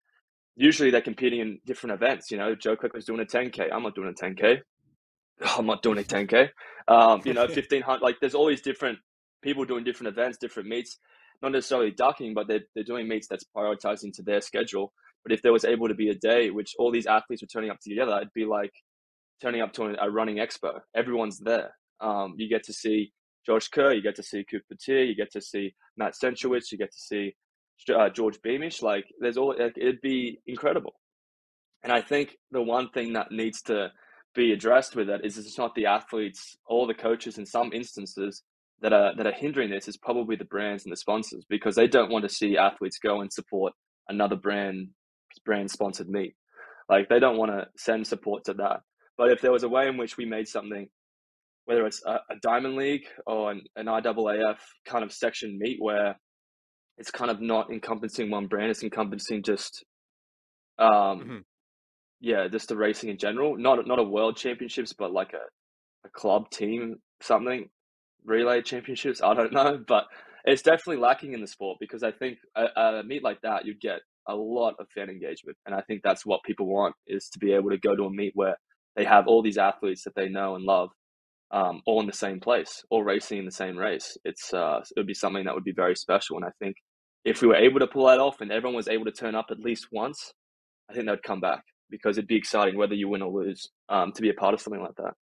[0.56, 2.32] usually they're competing in different events.
[2.32, 3.74] You know, Joe Quick was doing a 10K.
[3.74, 4.60] I'm not doing a 10K.
[5.58, 6.50] I'm not doing a 10K.
[6.88, 8.02] Um, you know, 1500.
[8.02, 9.00] Like, there's all these different
[9.42, 10.98] people doing different events, different meets.
[11.42, 14.92] Not necessarily ducking, but they're, they're doing meets that's prioritizing to their schedule.
[15.24, 17.70] But if there was able to be a day which all these athletes were turning
[17.70, 18.72] up together, it'd be like
[19.42, 20.80] turning up to a running expo.
[20.96, 21.72] Everyone's there.
[22.02, 23.12] Um, you get to see
[23.46, 26.78] Josh Kerr, you get to see Cooper Teare, you get to see Matt Centrowitz, you
[26.78, 27.36] get to see
[27.94, 28.82] uh, George Beamish.
[28.82, 30.94] Like, there's all like, it'd be incredible.
[31.84, 33.92] And I think the one thing that needs to
[34.36, 38.44] be addressed with it is it's not the athletes or the coaches in some instances
[38.82, 39.88] that are that are hindering this.
[39.88, 43.22] Is probably the brands and the sponsors because they don't want to see athletes go
[43.22, 43.74] and support
[44.08, 44.90] another brand
[45.46, 46.36] brand sponsored meet.
[46.90, 48.82] Like they don't want to send support to that.
[49.18, 50.88] But if there was a way in which we made something,
[51.70, 54.58] whether it's a, a Diamond League or an, an IAAF
[54.88, 56.16] kind of section meet where
[56.98, 59.86] it's kind of not encompassing one brand, it's encompassing just,
[60.80, 61.38] um, mm-hmm.
[62.22, 63.56] yeah, just the racing in general.
[63.56, 67.70] Not not a world championships, but like a, a club team something
[68.26, 69.22] relay championships.
[69.22, 70.06] I don't know, but
[70.46, 73.80] it's definitely lacking in the sport because I think a, a meet like that you'd
[73.80, 77.38] get a lot of fan engagement, and I think that's what people want is to
[77.38, 78.56] be able to go to a meet where
[78.96, 80.90] they have all these athletes that they know and love,
[81.52, 84.18] um, all in the same place, all racing in the same race.
[84.26, 86.76] It's uh, it would be something that would be very special, and I think
[87.26, 89.48] if we were able to pull that off and everyone was able to turn up
[89.52, 90.34] at least once,
[90.90, 94.12] I think they'd come back because it'd be exciting whether you win or lose um,
[94.14, 95.14] to be a part of something like that.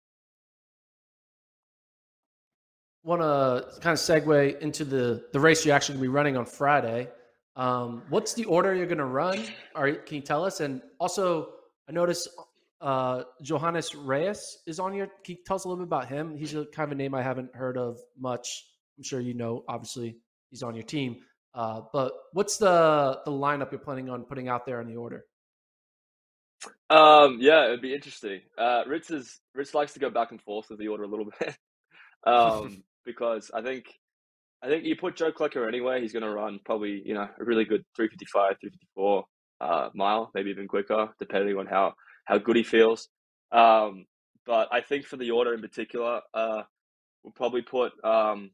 [3.04, 6.36] Want to kind of segue into the the race you're actually going to be running
[6.36, 7.08] on Friday.
[7.54, 9.42] Um, what's the order you're going to run?
[9.74, 10.60] Or can you tell us?
[10.60, 11.50] And also,
[11.88, 12.28] I noticed
[12.80, 15.06] uh, Johannes Raess is on your.
[15.24, 16.36] Can you tell us a little bit about him?
[16.36, 18.64] He's a kind of a name I haven't heard of much.
[18.96, 19.64] I'm sure you know.
[19.68, 20.18] Obviously,
[20.50, 21.16] he's on your team.
[21.54, 25.24] Uh, but what's the the lineup you're planning on putting out there in the order?
[26.90, 28.40] Um, yeah, it'd be interesting.
[28.58, 31.26] Uh, Ritz is Ritz likes to go back and forth with the order a little
[31.40, 31.56] bit,
[32.26, 33.86] um, because I think
[34.62, 37.44] I think you put Joe Klecker anywhere, he's going to run probably you know a
[37.44, 39.24] really good 355, 354
[39.60, 41.94] uh, mile, maybe even quicker, depending on how
[42.26, 43.08] how good he feels.
[43.50, 44.06] Um,
[44.44, 46.62] but I think for the order in particular, uh,
[47.22, 48.50] we'll probably put um,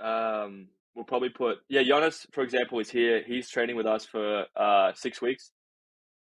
[0.00, 1.82] um, we'll probably put yeah.
[1.82, 3.22] Jonas, for example, is here.
[3.26, 5.50] He's training with us for uh, six weeks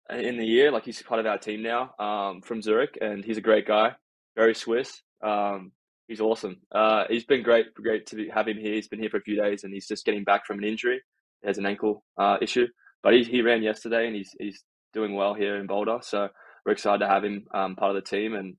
[0.09, 0.71] in the year.
[0.71, 3.93] Like he's part of our team now um, from Zurich, and he's a great guy,
[4.35, 5.01] very Swiss.
[5.21, 5.71] Um,
[6.07, 6.57] he's awesome.
[6.71, 8.75] Uh, he's been great, great to have him here.
[8.75, 11.01] He's been here for a few days, and he's just getting back from an injury.
[11.41, 12.67] He has an ankle uh, issue,
[13.01, 14.63] but he, he ran yesterday, and he's he's
[14.93, 15.99] doing well here in Boulder.
[16.01, 16.29] So
[16.65, 18.55] we're excited to have him um, part of the team and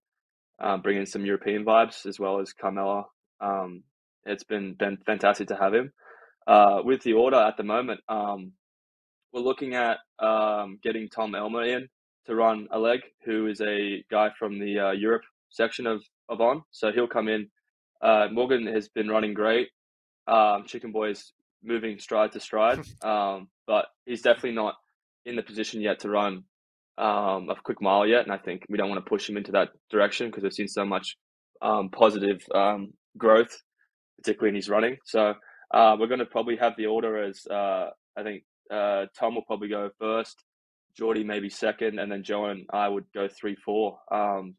[0.61, 3.07] um, bring in some European vibes as well as Carmela.
[3.41, 3.83] Um,
[4.25, 5.93] it's been been fantastic to have him.
[6.47, 8.53] Uh, with the order at the moment, um,
[9.33, 11.89] we're looking at um, getting Tom Elmer in
[12.27, 16.41] to run a leg, who is a guy from the uh, Europe section of, of
[16.41, 16.63] On.
[16.71, 17.49] So he'll come in.
[18.01, 19.69] Uh, Morgan has been running great.
[20.27, 21.33] Um, Chicken Boy is
[21.63, 24.75] moving stride to stride, um, but he's definitely not
[25.27, 26.45] in the position yet to run
[26.99, 28.25] um, a quick mile yet.
[28.25, 30.69] And I think we don't want to push him into that direction because we've seen
[30.69, 31.17] so much
[31.63, 33.57] um, positive um, growth,
[34.19, 34.97] particularly in his running.
[35.05, 35.35] So
[35.73, 39.45] uh, we're going to probably have the order as uh, I think uh, Tom will
[39.47, 40.45] probably go first,
[40.97, 43.99] Geordie maybe second, and then Joe and I would go three, four.
[44.13, 44.55] Um,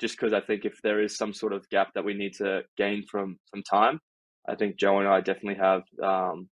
[0.00, 2.62] just because I think if there is some sort of gap that we need to
[2.76, 4.00] gain from some time,
[4.48, 6.48] I think Joe and I definitely have um,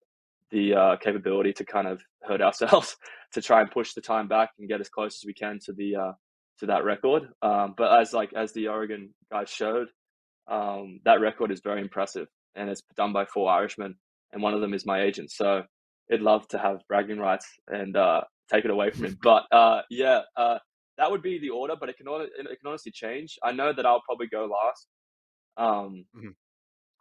[0.52, 2.96] the uh, capability to kind of hurt ourselves
[3.34, 5.74] to try and push the time back and get as close as we can to
[5.74, 6.12] the uh,
[6.60, 7.24] to that record.
[7.42, 9.88] Um, but as like as the Oregon guys showed,
[10.48, 13.96] um, that record is very impressive and it's done by four Irishmen,
[14.34, 15.32] and one of them is my agent.
[15.32, 15.62] So
[16.12, 18.22] I'd love to have bragging rights and uh,
[18.52, 19.18] take it away from him.
[19.24, 20.58] But uh, yeah, uh,
[20.98, 23.38] that would be the order, but it can it can honestly change.
[23.44, 24.88] I know that I'll probably go last.
[25.58, 26.30] Um, mm-hmm.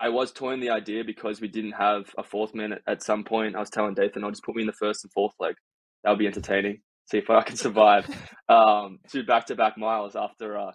[0.01, 3.25] I was toying the idea because we didn't have a fourth man at, at some
[3.25, 3.57] point.
[3.57, 5.55] I was telling Dathan, I'll just put me in the first and fourth leg.
[6.05, 6.83] That would be entertaining.
[7.11, 8.07] See if I can survive
[8.49, 10.73] um, two back to back miles after uh,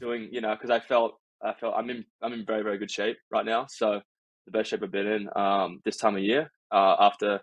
[0.00, 2.90] doing, you know, because I felt I felt I'm in I'm in very very good
[2.90, 3.66] shape right now.
[3.68, 4.00] So
[4.46, 7.40] the best shape I've been in um, this time of year uh, after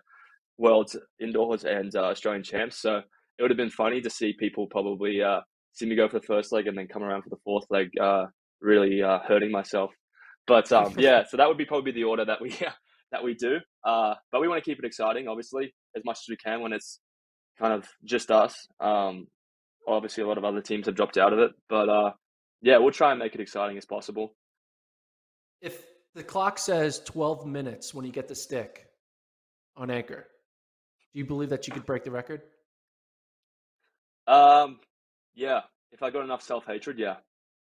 [0.56, 2.80] Worlds indoors and uh, Australian champs.
[2.80, 2.98] So
[3.38, 5.40] it would have been funny to see people probably uh,
[5.72, 7.90] see me go for the first leg and then come around for the fourth leg,
[8.00, 8.26] uh,
[8.60, 9.90] really uh, hurting myself.
[10.48, 12.50] But um, yeah, so that would be probably the order that we
[13.12, 13.58] that we do.
[13.84, 16.72] Uh, but we want to keep it exciting, obviously, as much as we can when
[16.72, 16.98] it's
[17.58, 18.66] kind of just us.
[18.80, 19.28] Um,
[19.86, 22.12] obviously, a lot of other teams have dropped out of it, but uh,
[22.62, 24.34] yeah, we'll try and make it exciting as possible.
[25.60, 25.84] If
[26.14, 28.86] the clock says 12 minutes when you get the stick
[29.76, 30.26] on anchor,
[31.12, 32.42] do you believe that you could break the record?
[34.26, 34.78] Um,
[35.34, 35.62] yeah.
[35.90, 37.16] If I got enough self hatred, yeah,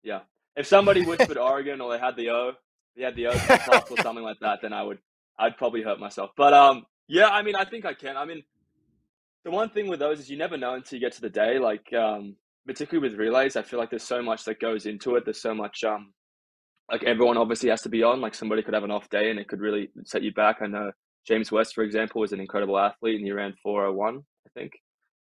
[0.02, 0.20] yeah.
[0.56, 2.52] If somebody whispered Oregon or they had the O,
[3.02, 3.32] had the O
[3.90, 4.98] or something like that, then I would,
[5.38, 6.30] I'd probably hurt myself.
[6.36, 8.16] But um, yeah, I mean, I think I can.
[8.16, 8.42] I mean,
[9.44, 11.58] the one thing with those is you never know until you get to the day.
[11.58, 12.36] Like, um,
[12.66, 15.24] particularly with relays, I feel like there's so much that goes into it.
[15.24, 16.12] There's so much, um,
[16.90, 18.20] like everyone obviously has to be on.
[18.20, 20.58] Like somebody could have an off day and it could really set you back.
[20.62, 20.92] I know
[21.26, 24.72] James West, for example, was an incredible athlete and he ran 401, I think.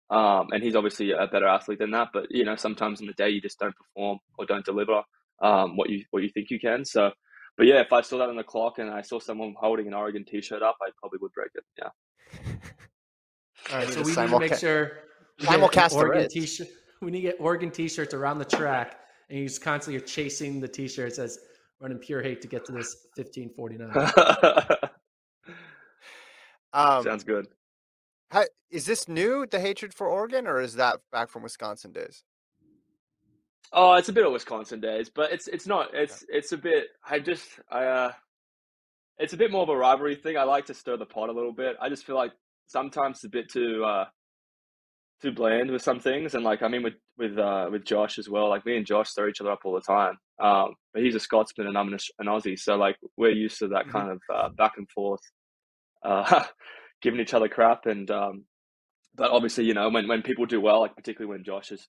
[0.10, 2.10] Um, and he's obviously a better athlete than that.
[2.14, 5.02] But you know, sometimes in the day you just don't perform or don't deliver
[5.42, 6.86] um, what you what you think you can.
[6.86, 7.12] So,
[7.58, 9.94] but yeah, if I saw that on the clock and I saw someone holding an
[9.94, 11.64] Oregon T-shirt up, I probably would break it.
[11.78, 11.90] Yeah.
[13.72, 14.92] All right, so we need to make sure
[15.40, 16.68] we get Oregon T-shirt.
[17.02, 19.00] We need to get Oregon T-shirts around the track,
[19.30, 21.40] and you just constantly are chasing the T-shirts as
[21.80, 23.92] running pure hate to get to this fifteen forty nine.
[26.74, 27.48] um, Sounds good.
[28.32, 32.24] How, is this new, the hatred for Oregon, or is that back from Wisconsin days?
[33.74, 35.90] Oh, it's a bit of Wisconsin days, but it's it's not.
[35.94, 36.88] It's it's a bit.
[37.08, 37.86] I just I.
[37.86, 38.12] uh
[39.20, 40.38] It's a bit more of a rivalry thing.
[40.38, 41.76] I like to stir the pot a little bit.
[41.82, 42.32] I just feel like
[42.68, 44.06] sometimes it's a bit too uh
[45.22, 48.30] too bland with some things, and like I mean with with uh with Josh as
[48.30, 48.50] well.
[48.50, 50.18] Like me and Josh stir each other up all the time.
[50.40, 53.70] Um, but he's a Scotsman and I'm an, an Aussie, so like we're used to
[53.70, 53.92] that mm-hmm.
[53.92, 55.22] kind of uh, back and forth.
[56.04, 56.44] Uh,
[57.02, 57.86] giving each other crap.
[57.86, 58.46] And um,
[59.16, 61.88] but obviously, you know, when when people do well, like particularly when Josh is, is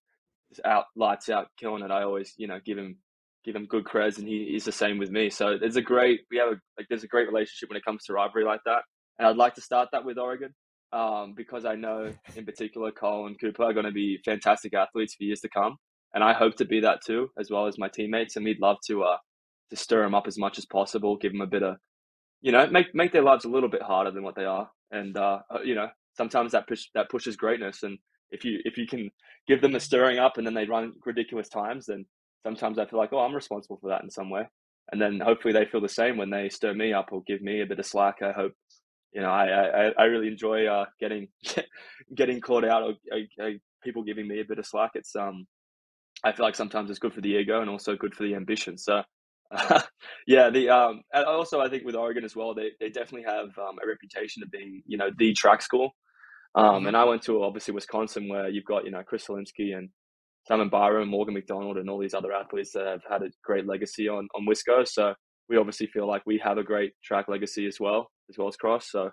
[0.64, 2.96] out lights out killing it, I always you know give him
[3.44, 5.30] give him good creds, and he, he's the same with me.
[5.30, 8.04] So there's a great we have a like there's a great relationship when it comes
[8.04, 8.82] to rivalry like that,
[9.18, 10.54] and I'd like to start that with Oregon.
[10.92, 15.14] Um, because I know in particular Cole and Cooper are going to be fantastic athletes
[15.16, 15.76] for years to come,
[16.14, 18.36] and I hope to be that too, as well as my teammates.
[18.36, 19.16] And we'd love to uh,
[19.70, 21.76] to stir them up as much as possible, give them a bit of,
[22.40, 25.16] you know, make make their lives a little bit harder than what they are and
[25.16, 27.98] uh, uh, you know sometimes that push that pushes greatness and
[28.30, 29.10] if you if you can
[29.48, 32.04] give them a stirring up and then they run ridiculous times then
[32.44, 34.42] sometimes i feel like oh i'm responsible for that in some way.
[34.92, 37.60] And then hopefully they feel the same when they stir me up or give me
[37.60, 38.52] a bit of slack i hope.
[39.12, 41.28] You know i i, I really enjoy uh, getting
[42.14, 43.52] getting called out or, or, or
[43.82, 44.92] people giving me a bit of slack.
[44.94, 45.46] It's um
[46.24, 48.78] i feel like sometimes it's good for the ego and also good for the ambition.
[48.78, 49.02] So
[50.26, 53.46] yeah, the um, and also I think with Oregon as well, they they definitely have
[53.58, 55.94] um, a reputation of being you know the track school.
[56.56, 56.86] Um, mm-hmm.
[56.86, 59.90] and I went to obviously Wisconsin where you've got you know Chris Solinsky and
[60.48, 63.66] Simon Bairu, and Morgan McDonald, and all these other athletes that have had a great
[63.66, 64.86] legacy on on Wisco.
[64.88, 65.14] So
[65.48, 68.56] we obviously feel like we have a great track legacy as well, as well as
[68.56, 68.90] cross.
[68.90, 69.10] So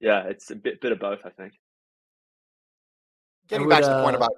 [0.00, 1.52] yeah, it's a bit bit of both, I think.
[3.48, 4.32] Getting would, back to the point uh, about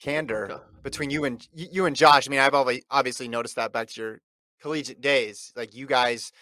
[0.00, 2.26] candor between you and you and Josh.
[2.26, 2.54] I mean, I've
[2.90, 4.20] obviously noticed that back to your
[4.60, 5.52] collegiate days.
[5.54, 6.32] Like you guys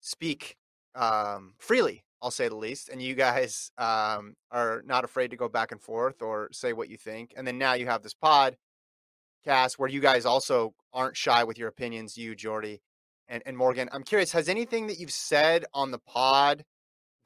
[0.00, 0.56] speak
[0.94, 5.48] um, freely, I'll say the least, and you guys um, are not afraid to go
[5.48, 7.32] back and forth or say what you think.
[7.36, 8.56] And then now you have this pod
[9.44, 12.16] cast where you guys also aren't shy with your opinions.
[12.16, 12.80] You, Geordie,
[13.28, 13.88] and, and Morgan.
[13.92, 16.64] I'm curious, has anything that you've said on the pod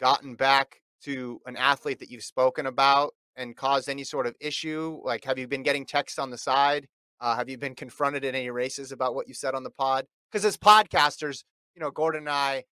[0.01, 5.01] gotten back to an athlete that you've spoken about and caused any sort of issue?
[5.05, 6.89] Like, have you been getting texts on the side?
[7.21, 10.07] Uh, have you been confronted in any races about what you said on the pod?
[10.31, 12.65] because as podcasters, you know, Gordon and I,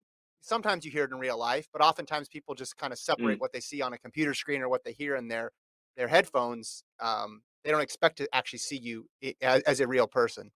[0.45, 3.40] sometimes you hear it in real life, but oftentimes people just kind of separate mm.
[3.40, 5.51] what they see on a computer screen or what they hear in their
[5.97, 6.84] their headphones.
[7.01, 9.07] Um, they don't expect to actually see you
[9.40, 10.51] as, as a real person.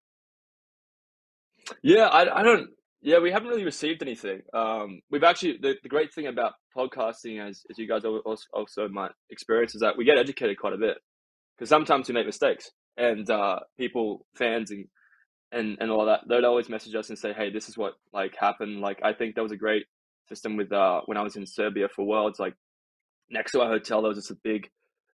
[1.82, 2.70] Yeah, I, I, don't.
[3.00, 4.42] Yeah, we haven't really received anything.
[4.52, 8.88] Um, we've actually the, the great thing about podcasting, as as you guys also, also
[8.88, 10.98] might experience, is that we get educated quite a bit
[11.56, 14.86] because sometimes we make mistakes, and uh, people, fans, and
[15.52, 18.34] and and all that they'd always message us and say hey this is what like
[18.36, 18.80] happened.
[18.80, 19.86] Like i think that was a great
[20.28, 22.54] system with uh when i was in serbia for worlds like
[23.30, 24.68] next to our hotel there was just a big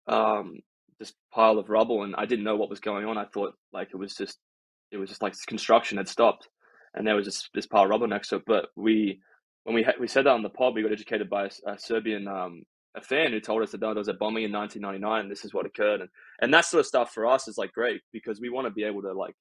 [0.07, 0.59] um
[0.99, 3.17] this pile of rubble and i didn't know what was going on.
[3.17, 4.39] I thought like it was just
[4.91, 6.47] it was just like construction had stopped
[6.93, 8.43] and there was just this pile of rubble next to it.
[8.45, 9.19] But we
[9.63, 11.79] when we ha- we said that on the pod we got educated by a, a
[11.79, 12.63] serbian um
[12.95, 15.53] a fan who told us that there was a bombing in 1999 and this is
[15.53, 16.01] what occurred.
[16.01, 16.09] And
[16.41, 18.83] and that sort of stuff for us is like great because we want to be
[18.83, 19.35] able to like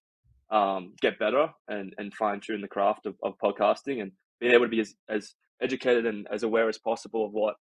[0.51, 4.65] um, get better and and fine tune the craft of, of podcasting and being able
[4.65, 7.55] to be as, as educated and as aware as possible of what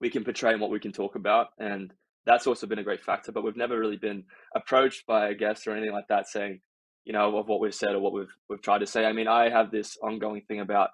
[0.00, 1.48] we can portray and what we can talk about.
[1.58, 1.92] And
[2.26, 3.32] that's also been a great factor.
[3.32, 6.60] But we've never really been approached by a guest or anything like that saying,
[7.04, 9.04] you know, of what we've said or what we've we've tried to say.
[9.04, 10.90] I mean, I have this ongoing thing about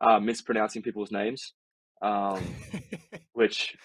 [0.00, 1.52] uh, mispronouncing people's names,
[2.02, 2.42] um,
[3.32, 3.76] which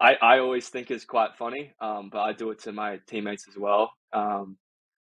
[0.00, 1.72] I, I always think is quite funny.
[1.80, 3.92] Um, but I do it to my teammates as well.
[4.12, 4.56] Um,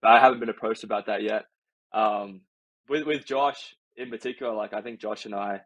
[0.04, 1.44] I haven't been approached about that yet.
[1.92, 2.42] Um,
[2.88, 5.60] with with Josh in particular, like I think Josh and I,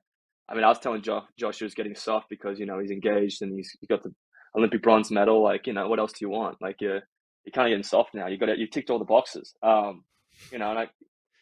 [0.48, 2.90] I mean, I was telling Josh, Josh he was getting soft because you know he's
[2.90, 4.14] engaged and he's, he's got the
[4.56, 5.42] Olympic bronze medal.
[5.42, 6.58] Like you know, what else do you want?
[6.60, 7.00] Like you're
[7.44, 8.26] you're kind of getting soft now.
[8.26, 8.58] You got.
[8.58, 9.54] You ticked all the boxes.
[9.62, 10.04] Um,
[10.52, 10.88] you know, and I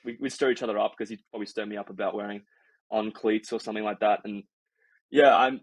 [0.05, 2.43] we we stir each other up because he probably stir me up about wearing
[2.91, 4.21] on cleats or something like that.
[4.25, 4.45] And
[5.11, 5.61] yeah, I'm.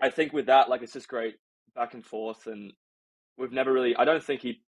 [0.00, 1.36] I think with that, like it's just great
[1.74, 2.72] back and forth, and
[3.38, 3.96] we've never really.
[3.96, 4.62] I don't think he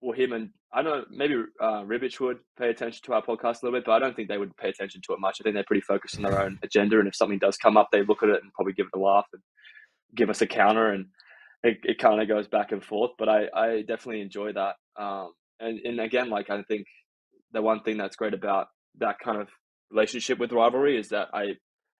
[0.00, 3.62] or him and I don't know, maybe uh, Ribic would pay attention to our podcast
[3.62, 5.38] a little bit, but I don't think they would pay attention to it much.
[5.40, 7.88] I think they're pretty focused on their own agenda, and if something does come up,
[7.90, 9.42] they look at it and probably give it a laugh and
[10.14, 11.06] give us a counter, and
[11.64, 13.12] it, it kind of goes back and forth.
[13.18, 16.86] But I, I definitely enjoy that, um, and and again, like I think
[17.52, 19.48] the one thing that's great about that kind of
[19.90, 21.54] relationship with rivalry is that I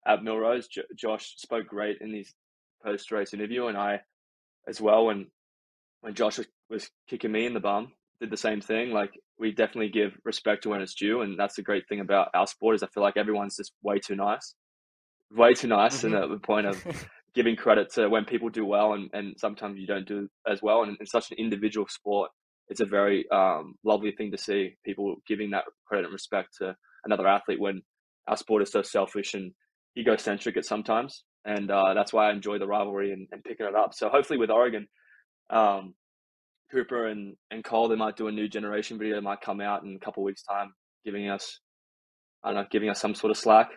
[0.07, 2.33] at Millrose, J- Josh spoke great in his
[2.85, 4.01] post race interview, and I
[4.69, 5.27] as well when
[6.03, 8.93] when Josh was, was kicking me in the bum, did the same thing.
[8.93, 12.29] Like we definitely give respect to when it's due, and that's the great thing about
[12.35, 14.55] our sport is I feel like everyone's just way too nice,
[15.31, 16.15] way too nice, mm-hmm.
[16.15, 16.83] and at the point of
[17.35, 20.83] giving credit to when people do well, and, and sometimes you don't do as well.
[20.83, 22.31] And in such an individual sport,
[22.69, 26.77] it's a very um, lovely thing to see people giving that credit and respect to
[27.05, 27.83] another athlete when
[28.29, 29.53] our sport is so selfish and
[29.99, 31.25] egocentric at sometimes.
[31.45, 33.95] And uh, that's why I enjoy the rivalry and, and picking it up.
[33.95, 34.87] So hopefully with Oregon,
[35.49, 35.95] um,
[36.71, 39.17] Cooper and, and Cole, they might do a new generation video.
[39.17, 40.73] They might come out in a couple weeks' time,
[41.05, 41.61] giving us,
[42.45, 43.71] I don't know, giving us some sort of slack.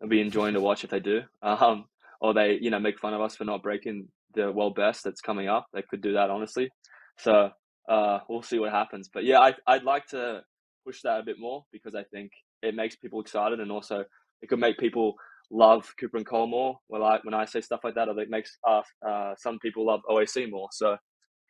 [0.00, 1.22] It'll be enjoying to watch if they do.
[1.42, 1.86] Um,
[2.20, 5.20] or they, you know, make fun of us for not breaking the world best that's
[5.20, 5.66] coming up.
[5.74, 6.70] They could do that, honestly.
[7.18, 7.50] So
[7.88, 9.10] uh, we'll see what happens.
[9.12, 10.42] But yeah, I, I'd like to
[10.86, 12.30] push that a bit more because I think
[12.62, 14.04] it makes people excited and also
[14.40, 15.14] it could make people
[15.50, 18.30] love Cooper and Cole more when I when I say stuff like that, or it
[18.30, 20.68] makes uh, uh, some people love OAC more.
[20.72, 20.96] So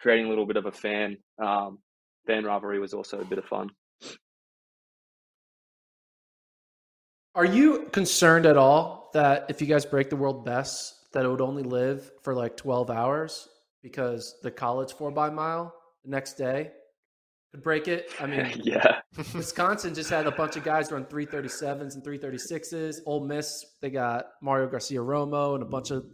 [0.02, 1.78] creating a little bit of a fan um,
[2.26, 3.70] fan rivalry was also a bit of fun.
[7.34, 11.28] Are you concerned at all that if you guys break the world best, that it
[11.28, 13.48] would only live for like 12 hours
[13.82, 15.74] because the college four by mile
[16.04, 16.72] the next day
[17.50, 18.10] could break it?
[18.20, 19.00] I mean, yeah.
[19.34, 22.98] Wisconsin just had a bunch of guys run 337s and 336s.
[23.06, 26.04] Ole Miss, they got Mario Garcia Romo and a bunch of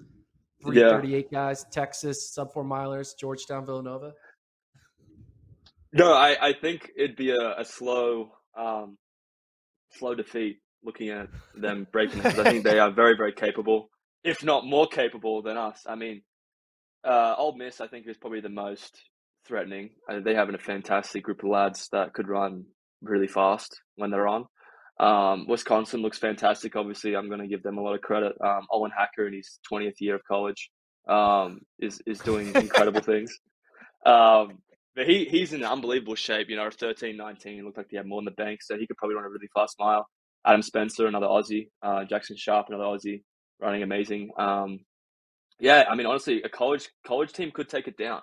[0.62, 1.38] 338 yeah.
[1.38, 4.12] guys, Texas, sub four milers, Georgetown, Villanova?
[5.92, 8.98] No, I, I think it'd be a, a slow, um,
[9.92, 13.88] slow defeat looking at them breaking because I think they are very, very capable,
[14.22, 15.82] if not more capable than us.
[15.86, 16.22] I mean,
[17.04, 19.00] uh, Ole Miss, I think, is probably the most
[19.46, 19.90] threatening.
[20.10, 22.64] Uh, they have a fantastic group of lads that could run
[23.02, 24.44] really fast when they're on.
[25.00, 26.74] Um, Wisconsin looks fantastic.
[26.74, 28.32] Obviously, I'm going to give them a lot of credit.
[28.40, 30.70] Um, Olin Hacker in his 20th year of college
[31.08, 33.38] um, is is doing incredible things.
[34.04, 34.58] Um,
[34.96, 36.48] but he he's in unbelievable shape.
[36.48, 38.96] You know, 13, 19, looked like he had more in the bank, so he could
[38.96, 40.06] probably run a really fast mile.
[40.44, 41.68] Adam Spencer, another Aussie.
[41.82, 43.22] Uh, Jackson Sharp, another Aussie,
[43.60, 44.30] running amazing.
[44.36, 44.80] Um,
[45.60, 48.20] yeah, I mean, honestly, a college college team could take it down.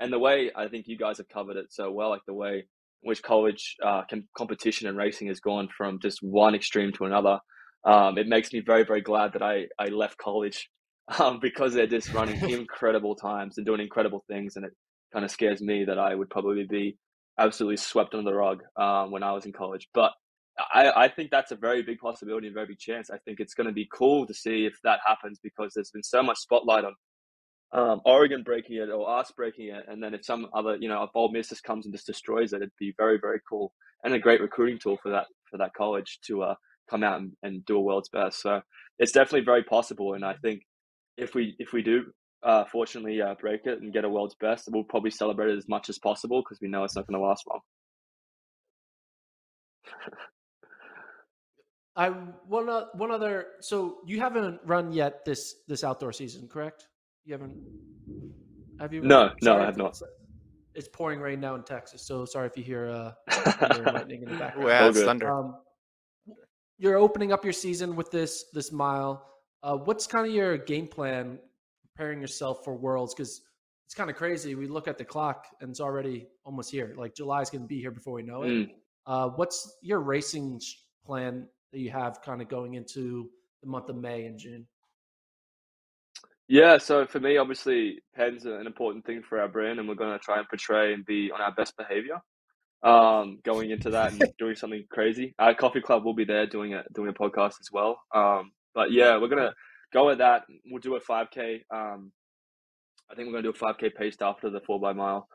[0.00, 2.66] And the way I think you guys have covered it so well, like the way
[3.02, 4.02] which college uh,
[4.36, 7.38] competition and racing has gone from just one extreme to another.
[7.84, 10.68] Um, it makes me very, very glad that I, I left college
[11.18, 14.56] um, because they're just running incredible times and doing incredible things.
[14.56, 14.72] And it
[15.12, 16.96] kind of scares me that I would probably be
[17.38, 19.88] absolutely swept under the rug um, when I was in college.
[19.94, 20.12] But
[20.74, 23.10] I, I think that's a very big possibility, and very big chance.
[23.10, 26.02] I think it's going to be cool to see if that happens because there's been
[26.02, 26.94] so much spotlight on
[27.72, 31.02] um, Oregon breaking it or us breaking it, and then if some other, you know,
[31.02, 33.72] if Ole Miss just comes and just destroys it, it'd be very, very cool
[34.04, 36.54] and a great recruiting tool for that for that college to uh,
[36.88, 38.40] come out and, and do a world's best.
[38.40, 38.60] So
[38.98, 40.62] it's definitely very possible, and I think
[41.16, 42.04] if we if we do
[42.42, 45.68] uh, fortunately uh, break it and get a world's best, we'll probably celebrate it as
[45.68, 47.60] much as possible because we know it's not going to last long.
[51.96, 52.10] I
[52.46, 53.46] one uh, one other.
[53.60, 56.86] So you haven't run yet this this outdoor season, correct?
[57.28, 57.58] You haven't?
[58.80, 59.02] Have you?
[59.02, 60.00] No, no, I have not.
[60.74, 63.12] It's pouring rain now in Texas, so sorry if you hear uh,
[63.92, 64.66] lightning in the background.
[64.66, 65.30] Yeah, it's thunder.
[65.30, 65.56] Um,
[66.78, 69.28] you're opening up your season with this this mile.
[69.62, 71.38] Uh, what's kind of your game plan
[71.82, 73.14] preparing yourself for Worlds?
[73.14, 73.42] Because
[73.84, 74.54] it's kind of crazy.
[74.54, 76.94] We look at the clock and it's already almost here.
[76.96, 78.48] Like July is going to be here before we know it.
[78.48, 78.70] Mm.
[79.06, 80.62] Uh, what's your racing
[81.04, 83.28] plan that you have kind of going into
[83.62, 84.66] the month of May and June?
[86.48, 90.12] Yeah, so for me, obviously, Penn's an important thing for our brand, and we're going
[90.12, 92.22] to try and portray and be on our best behavior
[92.82, 95.34] um, going into that and doing something crazy.
[95.38, 98.00] Our coffee club will be there doing a doing a podcast as well.
[98.14, 99.52] Um, but yeah, we're gonna
[99.92, 100.44] go with that.
[100.70, 101.60] We'll do a 5k.
[101.70, 102.12] Um,
[103.10, 105.28] I think we're gonna do a 5k paced after the four by mile,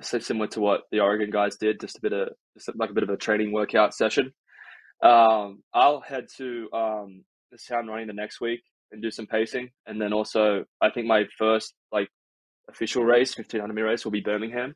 [0.00, 1.80] so similar to what the Oregon guys did.
[1.80, 4.32] Just a bit of just like a bit of a training workout session.
[5.02, 8.60] Um, I'll head to um, the sound running the next week
[8.92, 12.08] and do some pacing, and then also I think my first like
[12.68, 14.74] official race, 1500 meter race, will be Birmingham.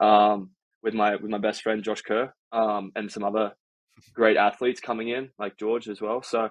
[0.00, 0.50] Um,
[0.82, 3.52] with my with my best friend Josh Kerr um, and some other
[4.14, 6.22] great athletes coming in like George as well.
[6.22, 6.48] So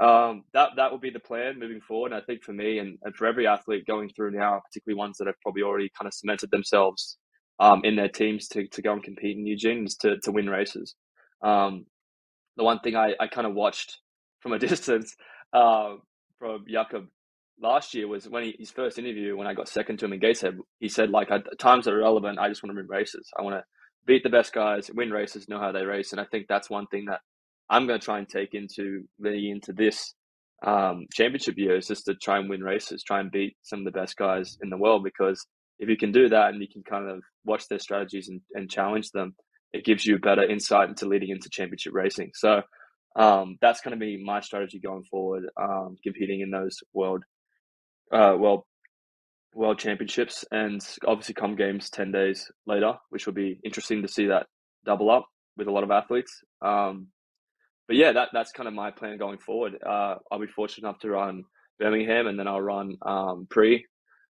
[0.00, 2.12] um, that that would be the plan moving forward.
[2.12, 5.18] And I think for me and, and for every athlete going through now, particularly ones
[5.18, 7.18] that have probably already kind of cemented themselves
[7.60, 10.48] um, in their teams to, to go and compete in Eugene is to, to win
[10.48, 10.94] races.
[11.42, 11.86] Um,
[12.56, 13.98] the one thing I, I kind of watched
[14.40, 15.14] from a distance
[15.52, 15.94] uh,
[16.42, 17.06] from Jakob
[17.60, 20.18] last year was when he, his first interview when I got second to him in
[20.18, 20.58] Gateshead.
[20.80, 21.28] He said like
[21.60, 22.40] times are irrelevant.
[22.40, 23.30] I just want to win races.
[23.38, 23.64] I want to
[24.06, 26.88] beat the best guys, win races, know how they race, and I think that's one
[26.88, 27.20] thing that
[27.70, 30.14] I'm going to try and take into leading into this
[30.66, 33.84] um, championship year is just to try and win races, try and beat some of
[33.84, 35.04] the best guys in the world.
[35.04, 35.46] Because
[35.78, 38.68] if you can do that and you can kind of watch their strategies and, and
[38.68, 39.36] challenge them,
[39.72, 42.32] it gives you better insight into leading into championship racing.
[42.34, 42.62] So
[43.16, 47.24] um, that's going to be my strategy going forward, um, competing in those world
[48.12, 48.64] uh, world
[49.54, 54.26] world championships and obviously com games 10 days later which will be interesting to see
[54.26, 54.46] that
[54.86, 56.40] double up with a lot of athletes.
[56.62, 57.08] Um,
[57.86, 59.74] but yeah that, that's kind of my plan going forward.
[59.84, 61.44] Uh, i'll be fortunate enough to run
[61.78, 63.84] birmingham and then i'll run um, pre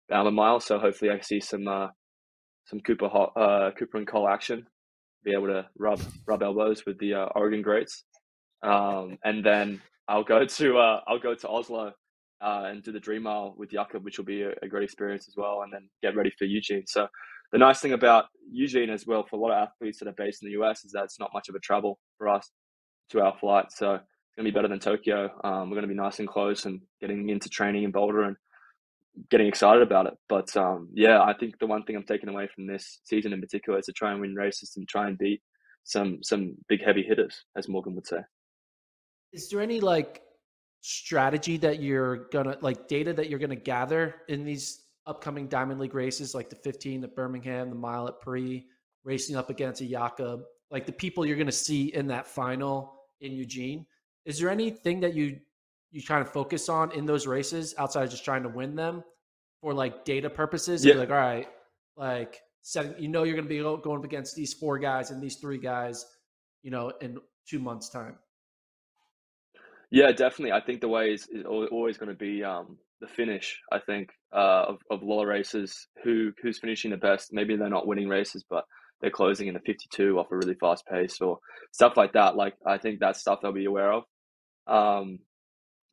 [0.10, 1.88] Bowerman mile so hopefully i see some uh,
[2.66, 4.66] some cooper uh, cooper and cole action
[5.24, 8.06] be able to rub rub elbows with the uh, oregon greats
[8.64, 11.94] um, and then i'll go to uh, i'll go to oslo
[12.42, 15.28] uh, and do the Dream Mile with Jakob, which will be a, a, great experience
[15.28, 16.86] as well, and then get ready for Eugene.
[16.88, 17.08] So
[17.52, 20.44] the nice thing about Eugene as well for a lot of athletes that are based
[20.44, 22.50] in the US is that it's not much of a travel for us
[23.10, 23.72] to our flight.
[23.72, 25.32] So it's going to be better than Tokyo.
[25.44, 28.38] Um, we're going to be nice and close and getting into training in Boulder and
[29.30, 30.14] getting excited about it.
[30.30, 33.42] But um, yeah, I think the one thing I'm taking away from this season in
[33.42, 35.42] particular is to try and win races and try and beat
[35.84, 38.20] some some big heavy hitters, as Morgan would say.
[39.34, 40.22] Is there any like
[40.82, 45.96] strategy that you're gonna like data that you're gonna gather in these upcoming Diamond League
[45.96, 48.66] races, like the 15 at Birmingham, the mile at Pre,
[49.04, 53.32] racing up against a Jakob, like the people you're gonna see in that final in
[53.34, 53.86] Eugene.
[54.26, 55.40] Is there anything that you
[55.92, 59.04] you kind of focus on in those races outside of just trying to win them
[59.62, 60.86] for like data purposes?
[60.86, 60.96] Yeah.
[60.96, 61.48] like, all right,
[61.98, 65.22] like setting, you know, you're going to be going up against these four guys and
[65.22, 66.06] these three guys,
[66.62, 67.18] you know, in
[67.48, 68.18] two months' time.
[69.92, 70.52] Yeah, definitely.
[70.52, 73.60] I think the way is, is always going to be um, the finish.
[73.72, 77.34] I think uh, of of Lola races, who who's finishing the best.
[77.34, 78.66] Maybe they're not winning races, but
[79.02, 81.40] they're closing in a fifty two off a really fast pace or
[81.72, 82.36] stuff like that.
[82.36, 84.04] Like I think that's stuff they'll be aware of,
[84.68, 85.20] um,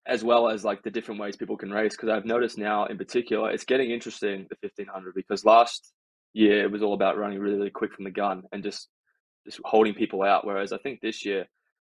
[0.06, 1.96] as well as like the different ways people can race.
[1.96, 5.92] Because I've noticed now, in particular, it's getting interesting the fifteen hundred because last
[6.34, 8.88] year it was all about running really really quick from the gun and just
[9.46, 10.46] just holding people out.
[10.46, 11.46] Whereas I think this year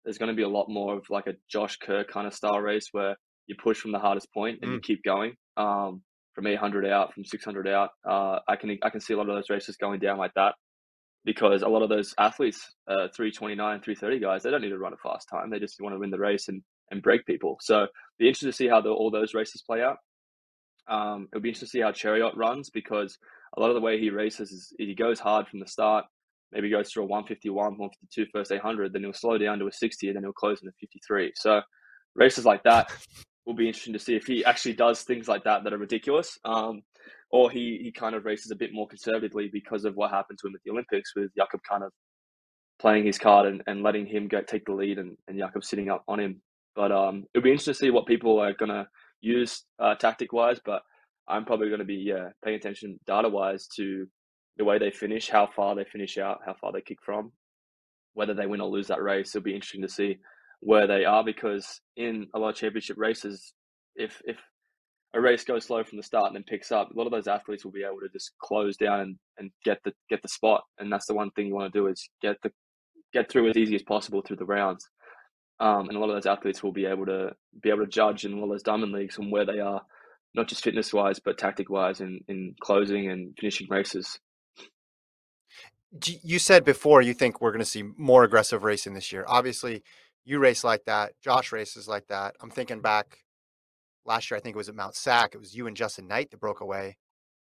[0.05, 2.59] there's going to be a lot more of like a Josh Kerr kind of style
[2.59, 4.73] race where you push from the hardest point and mm.
[4.75, 5.33] you keep going.
[5.57, 6.01] Um,
[6.33, 9.35] from 800 out, from 600 out, uh, I can I can see a lot of
[9.35, 10.55] those races going down like that
[11.23, 14.93] because a lot of those athletes, uh, 329, 330 guys, they don't need to run
[14.93, 15.49] a fast time.
[15.49, 17.57] They just want to win the race and and break people.
[17.61, 17.87] So
[18.19, 19.97] be interested to see how the, all those races play out.
[20.87, 23.17] Um, it'll be interesting to see how Cheruiyot runs because
[23.57, 26.05] a lot of the way he races is he goes hard from the start
[26.51, 30.07] maybe goes through a 151, 152 first 800, then he'll slow down to a 60,
[30.07, 31.33] and then he'll close in a 53.
[31.35, 31.61] So
[32.15, 32.91] races like that
[33.45, 36.37] will be interesting to see if he actually does things like that that are ridiculous,
[36.45, 36.81] um,
[37.31, 40.47] or he he kind of races a bit more conservatively because of what happened to
[40.47, 41.91] him at the Olympics with Jakob kind of
[42.79, 45.89] playing his card and, and letting him go take the lead and, and Jakob sitting
[45.89, 46.41] up on him.
[46.75, 48.87] But um, it'll be interesting to see what people are going to
[49.21, 50.59] use uh, tactic wise.
[50.63, 50.81] But
[51.27, 54.07] I'm probably going to be yeah paying attention data wise to
[54.57, 57.31] the way they finish, how far they finish out, how far they kick from,
[58.13, 59.35] whether they win or lose that race.
[59.35, 60.17] It'll be interesting to see
[60.61, 63.53] where they are because in a lot of championship races,
[63.95, 64.37] if if
[65.13, 67.27] a race goes slow from the start and then picks up, a lot of those
[67.27, 70.63] athletes will be able to just close down and, and get the get the spot.
[70.79, 72.51] And that's the one thing you want to do is get the
[73.13, 74.87] get through as easy as possible through the rounds.
[75.59, 77.31] Um, and a lot of those athletes will be able to
[77.61, 79.81] be able to judge in a lot of those diamond leagues and where they are,
[80.33, 84.19] not just fitness wise, but tactic wise in, in closing and finishing races
[86.03, 89.25] you said before you think we're going to see more aggressive racing this year.
[89.27, 89.83] Obviously,
[90.25, 91.13] you race like that.
[91.21, 92.35] Josh races like that.
[92.41, 93.19] I'm thinking back
[94.05, 94.37] last year.
[94.37, 95.35] I think it was at Mount Sac.
[95.35, 96.97] It was you and Justin Knight that broke away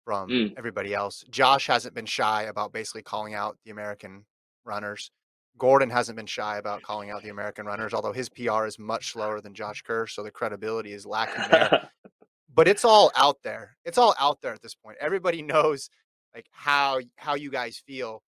[0.04, 0.54] from mm.
[0.56, 1.24] everybody else.
[1.30, 4.24] Josh hasn't been shy about basically calling out the American
[4.64, 5.10] runners.
[5.58, 9.12] Gordon hasn't been shy about calling out the American runners, although his PR is much
[9.12, 11.90] slower than Josh Kerr, so the credibility is lacking there.
[12.54, 13.76] but it's all out there.
[13.84, 14.98] It's all out there at this point.
[15.00, 15.90] Everybody knows
[16.34, 18.22] like how how you guys feel.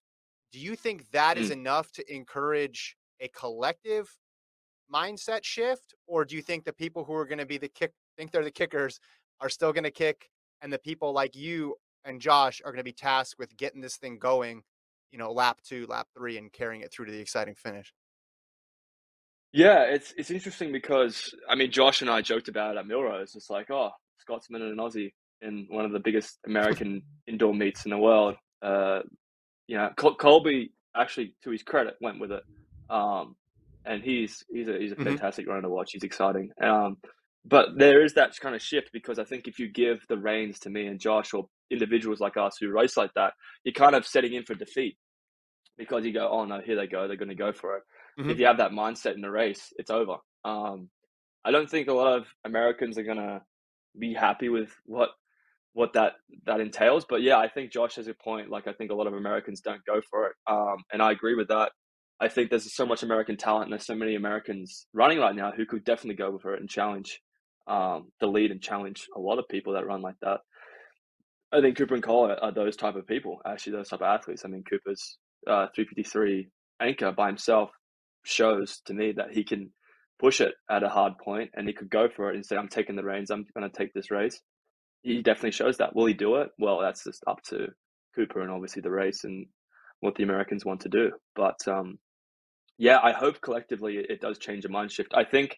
[0.53, 1.41] Do you think that mm.
[1.41, 4.09] is enough to encourage a collective
[4.93, 7.93] mindset shift, or do you think the people who are going to be the kick
[8.17, 8.99] think they're the kickers
[9.41, 10.31] are still going to kick,
[10.63, 13.97] and the people like you and Josh are going to be tasked with getting this
[13.97, 14.63] thing going,
[15.13, 17.93] you know, lap two, lap three, and carrying it through to the exciting finish?
[19.53, 23.37] Yeah, it's it's interesting because I mean, Josh and I joked about it at Millrose.
[23.37, 27.85] It's like, oh, Scotsman and an Aussie in one of the biggest American indoor meets
[27.85, 28.35] in the world.
[28.61, 29.01] Uh,
[29.77, 32.43] know, Col- Colby actually, to his credit, went with it,
[32.91, 33.37] um,
[33.85, 35.05] and he's he's a he's a mm-hmm.
[35.05, 35.91] fantastic runner to watch.
[35.93, 36.51] He's exciting.
[36.63, 36.97] Um,
[37.45, 40.59] but there is that kind of shift because I think if you give the reins
[40.61, 43.33] to me and Josh or individuals like us who race like that,
[43.65, 44.97] you're kind of setting in for defeat
[45.79, 47.83] because you go, oh no, here they go, they're going to go for it.
[48.19, 48.31] Mm-hmm.
[48.31, 50.17] If you have that mindset in the race, it's over.
[50.45, 50.91] Um,
[51.45, 53.41] I don't think a lot of Americans are going to
[53.99, 55.11] be happy with what
[55.79, 56.15] what that
[56.45, 57.07] that entails.
[57.09, 58.51] But yeah, I think Josh has a point.
[58.51, 61.37] Like I think a lot of Americans don't go for it, um, and I agree
[61.37, 61.71] with that.
[62.21, 65.53] I think there's so much American talent and there's so many Americans running right now
[65.53, 67.21] who could definitely go for it and challenge
[67.69, 70.41] um, the lead and challenge a lot of people that run like that.
[71.53, 74.07] I think Cooper and Cole are, are those type of people, actually those type of
[74.07, 74.43] athletes.
[74.45, 75.17] I mean, Cooper's
[75.47, 76.49] uh, 353
[76.83, 77.71] anchor by himself
[78.25, 79.71] shows to me that he can
[80.19, 82.67] push it at a hard point and he could go for it and say, I'm
[82.67, 84.41] taking the reins, I'm going to take this race.
[85.03, 85.95] He definitely shows that.
[85.95, 86.51] Will he do it?
[86.59, 87.69] Well, that's just up to
[88.15, 89.47] Cooper and obviously the race and
[90.01, 91.13] what the Americans want to do.
[91.35, 91.99] But um,
[92.79, 95.13] yeah, I hope collectively it does change a mind shift.
[95.15, 95.57] I think,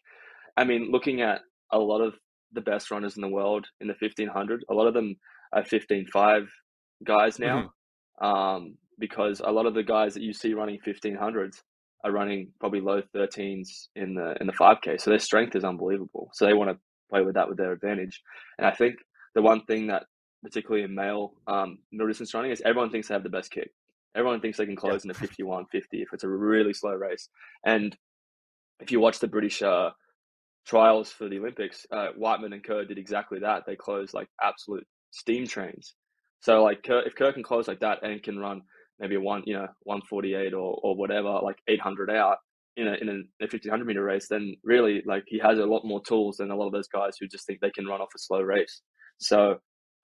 [0.57, 2.13] I mean, looking at a lot of
[2.53, 5.15] the best runners in the world in the 1500, a lot of them
[5.53, 6.47] are 15.5
[7.03, 7.71] guys now.
[8.21, 8.25] Mm-hmm.
[8.25, 11.55] Um, because a lot of the guys that you see running 1500s
[12.05, 16.29] are running probably low 13s in the in the 5k so their strength is unbelievable
[16.33, 16.77] so they want to
[17.09, 18.21] play with that with their advantage
[18.57, 18.95] and i think
[19.35, 20.03] the one thing that
[20.43, 23.71] particularly in male um, middle distance running is everyone thinks they have the best kick.
[24.15, 25.11] Everyone thinks they can close yeah.
[25.11, 27.29] in a 51 50 if it's a really slow race.
[27.65, 27.95] And
[28.79, 29.91] if you watch the british uh,
[30.65, 33.63] trials for the olympics uh, Wightman and kerr did exactly that.
[33.65, 35.95] They closed like absolute steam trains.
[36.39, 38.63] So like kerr, if kerr can close like that and can run
[38.99, 42.37] maybe one, you know, 148 or, or whatever, like 800 out
[42.77, 46.01] in a, in a 1500 meter race, then really like he has a lot more
[46.01, 48.19] tools than a lot of those guys who just think they can run off a
[48.19, 48.81] slow race.
[49.19, 49.55] So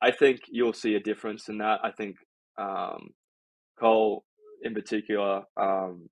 [0.02, 1.80] I think you'll see a difference in that.
[1.84, 2.18] I think
[2.58, 3.10] um,
[3.80, 4.24] Cole
[4.64, 6.10] in particular, um,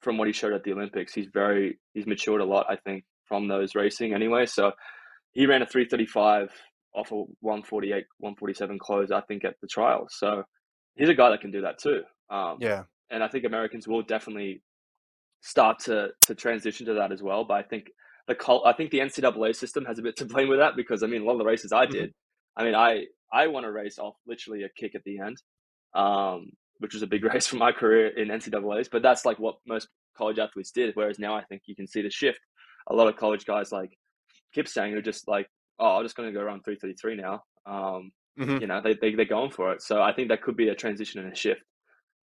[0.00, 3.04] from what he showed at the Olympics, he's very, he's matured a lot, I think,
[3.26, 4.46] from those racing anyway.
[4.46, 4.72] So
[5.32, 6.50] he ran a 335
[6.94, 10.06] off a 148, 147 close, I think, at the trial.
[10.10, 10.44] So
[10.96, 12.02] he's a guy that can do that too.
[12.30, 14.62] Um, yeah, and I think Americans will definitely
[15.40, 17.44] start to to transition to that as well.
[17.44, 17.90] But I think
[18.28, 21.02] the cult, I think the NCAA system has a bit to blame with that because
[21.02, 21.92] I mean a lot of the races I mm-hmm.
[21.92, 22.14] did,
[22.56, 25.36] I mean I I won a race off literally a kick at the end,
[25.94, 28.88] um, which was a big race for my career in NCAA's.
[28.88, 30.94] But that's like what most college athletes did.
[30.94, 32.40] Whereas now I think you can see the shift.
[32.88, 33.96] A lot of college guys like
[34.56, 35.46] Kipsang are just like,
[35.78, 37.42] oh, I'm just going to go around 333 now.
[37.66, 38.58] Um, mm-hmm.
[38.60, 39.82] You know, they, they they're going for it.
[39.82, 41.62] So I think that could be a transition and a shift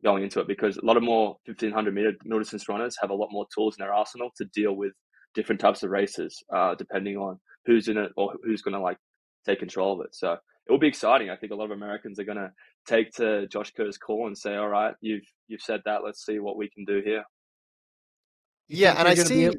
[0.04, 3.16] going into it because a lot of more 1500 meter middle distance runners have a
[3.16, 4.94] lot more tools in their arsenal to deal with
[5.34, 8.98] different types of races, uh, depending on who's in it or who's going to like
[9.46, 10.14] take control of it.
[10.14, 11.30] So it will be exciting.
[11.30, 12.52] I think a lot of Americans are going to
[12.88, 16.04] take to Josh Kerr's call and say, "All right, you've you've said that.
[16.04, 17.24] Let's see what we can do here."
[18.68, 19.46] Yeah, and I see.
[19.46, 19.56] Able...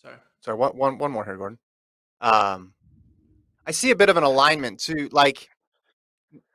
[0.00, 0.56] Sorry, sorry.
[0.56, 1.58] One, one, one more here, Gordon.
[2.20, 2.74] Um,
[3.66, 5.48] I see a bit of an alignment to like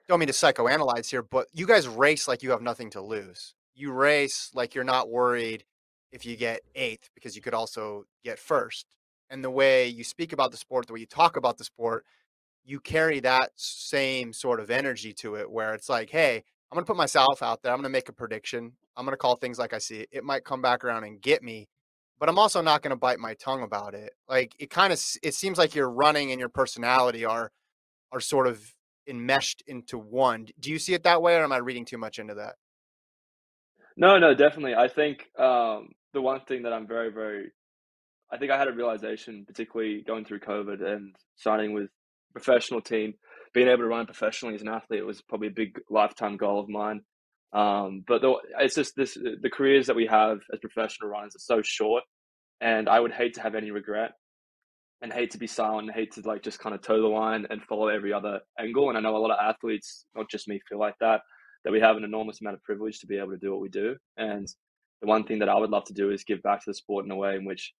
[0.09, 3.53] don't mean to psychoanalyze here, but you guys race like you have nothing to lose.
[3.75, 5.63] You race like you're not worried
[6.11, 8.87] if you get eighth because you could also get first.
[9.29, 12.05] And the way you speak about the sport, the way you talk about the sport,
[12.65, 16.83] you carry that same sort of energy to it where it's like, hey, I'm going
[16.83, 17.71] to put myself out there.
[17.71, 18.73] I'm going to make a prediction.
[18.97, 20.09] I'm going to call things like I see it.
[20.11, 21.69] It might come back around and get me,
[22.19, 24.13] but I'm also not going to bite my tongue about it.
[24.27, 27.51] Like it kind of it seems like your running and your personality are
[28.11, 28.73] are sort of
[29.09, 30.47] enmeshed into one.
[30.59, 32.55] Do you see it that way, or am I reading too much into that?
[33.97, 34.75] No, no, definitely.
[34.75, 37.51] I think um, the one thing that I'm very, very,
[38.31, 41.89] I think I had a realization, particularly going through COVID and signing with
[42.31, 43.15] professional team,
[43.53, 46.69] being able to run professionally as an athlete was probably a big lifetime goal of
[46.69, 47.01] mine.
[47.51, 51.39] Um, but the, it's just this the careers that we have as professional runners are
[51.39, 52.03] so short,
[52.61, 54.11] and I would hate to have any regret,
[55.01, 57.63] and hate to be silent, hate to like just kind of toe the line and
[57.63, 58.89] follow every other angle.
[58.89, 61.21] And I know a lot of athletes, not just me, feel like that.
[61.65, 63.67] That we have an enormous amount of privilege to be able to do what we
[63.67, 64.47] do, and
[65.01, 67.05] the one thing that I would love to do is give back to the sport
[67.05, 67.73] in a way in which,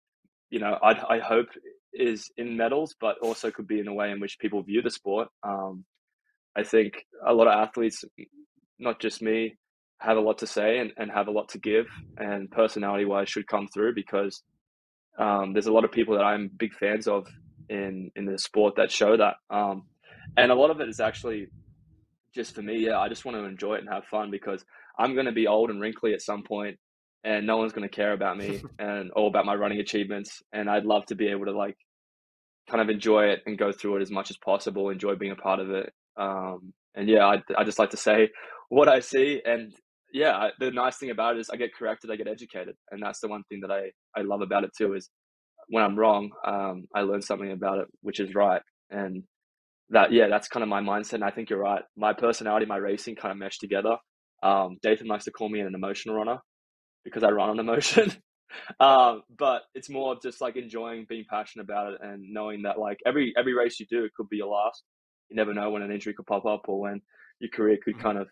[0.49, 1.47] you know, i I hope
[1.93, 4.89] is in medals, but also could be in a way in which people view the
[4.89, 5.27] sport.
[5.43, 5.85] Um,
[6.55, 8.05] I think a lot of athletes,
[8.77, 9.57] not just me,
[9.99, 11.87] have a lot to say and, and have a lot to give,
[12.17, 14.43] and personality wise should come through because
[15.19, 17.27] um, there's a lot of people that I'm big fans of
[17.69, 19.35] in in the sport that show that.
[19.49, 19.83] Um,
[20.37, 21.47] and a lot of it is actually
[22.33, 22.85] just for me.
[22.85, 24.63] Yeah, I just want to enjoy it and have fun because
[24.97, 26.77] I'm going to be old and wrinkly at some point,
[27.23, 30.41] and no one's going to care about me and all about my running achievements.
[30.53, 31.77] And I'd love to be able to like
[32.69, 35.35] kind of enjoy it and go through it as much as possible, enjoy being a
[35.35, 35.91] part of it.
[36.17, 38.29] Um, and yeah, I, I just like to say
[38.69, 39.41] what I see.
[39.43, 39.73] And
[40.13, 42.75] yeah, the nice thing about it is I get corrected, I get educated.
[42.91, 45.09] And that's the one thing that I, I love about it too is
[45.69, 48.61] when I'm wrong, um, I learn something about it, which is right.
[48.89, 49.23] And
[49.91, 51.13] that, yeah, that's kind of my mindset.
[51.13, 51.83] And I think you're right.
[51.95, 53.97] My personality, my racing kind of mesh together.
[54.41, 56.37] Um, Dathan likes to call me an emotional runner
[57.03, 58.11] because I run on emotion.
[58.79, 62.79] um, but it's more of just like enjoying being passionate about it and knowing that
[62.79, 64.83] like every every race you do it could be your last.
[65.29, 67.01] You never know when an injury could pop up or when
[67.39, 68.03] your career could mm-hmm.
[68.03, 68.27] kind of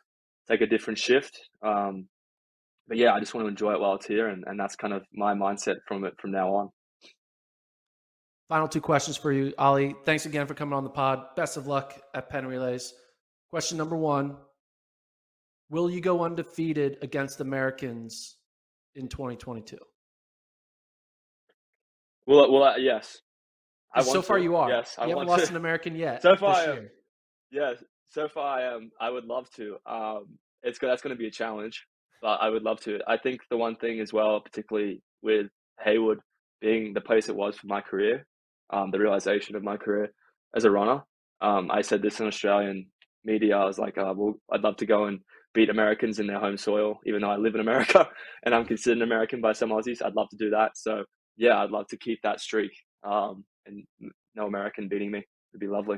[0.50, 1.40] take a different shift.
[1.64, 2.08] Um,
[2.88, 4.94] but yeah, I just want to enjoy it while it's here, and, and that's kind
[4.94, 6.70] of my mindset from it from now on.
[8.50, 9.94] Final two questions for you, Ali.
[10.06, 11.36] Thanks again for coming on the pod.
[11.36, 12.94] Best of luck at Penn Relays.
[13.50, 14.38] Question number one
[15.70, 18.38] Will you go undefeated against Americans
[18.96, 19.78] in 2022?
[22.26, 23.20] Well, well, uh, yes.
[23.94, 24.44] I so far, to.
[24.44, 24.70] you are.
[24.70, 25.52] Yes, I you haven't lost to.
[25.52, 26.22] an American yet.
[26.22, 26.90] So far, I am.
[27.52, 27.74] Yeah,
[28.10, 28.92] so far I am.
[29.00, 29.78] I would love to.
[29.86, 31.86] Um, it's that's going to be a challenge,
[32.24, 33.00] I would love to.
[33.08, 35.48] I think the one thing as well, particularly with
[35.84, 36.20] Hayward
[36.62, 38.26] being the place it was for my career,
[38.72, 40.12] um, the realization of my career
[40.56, 41.04] as a runner.
[41.42, 42.88] Um, I said this in Australian
[43.24, 43.58] media.
[43.58, 45.20] I was like, uh, well, I'd love to go and
[45.54, 48.08] beat Americans in their home soil, even though I live in America
[48.46, 50.04] and I'm considered an American by some Aussies.
[50.04, 50.72] I'd love to do that.
[50.76, 51.04] So
[51.38, 52.72] yeah, I'd love to keep that streak.
[53.04, 53.84] Um, and
[54.36, 55.24] no American beating me
[55.54, 55.98] would be lovely.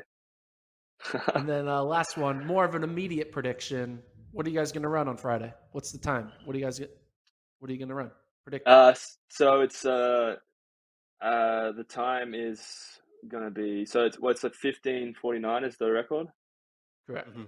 [1.36, 4.02] and then uh, last one, more of an immediate prediction.
[4.32, 5.54] What are you guys going to run on Friday?
[5.72, 6.32] What's the time?
[6.46, 6.96] What are you guys get?
[7.60, 8.12] What are you going to run?
[8.44, 8.68] Predict.
[8.68, 8.94] Uh,
[9.30, 10.36] so it's uh,
[11.22, 12.62] uh, the time is
[13.28, 16.28] going to be so it's what's well, a fifteen forty nine is the record.
[17.08, 17.30] Correct.
[17.30, 17.44] Mm-hmm.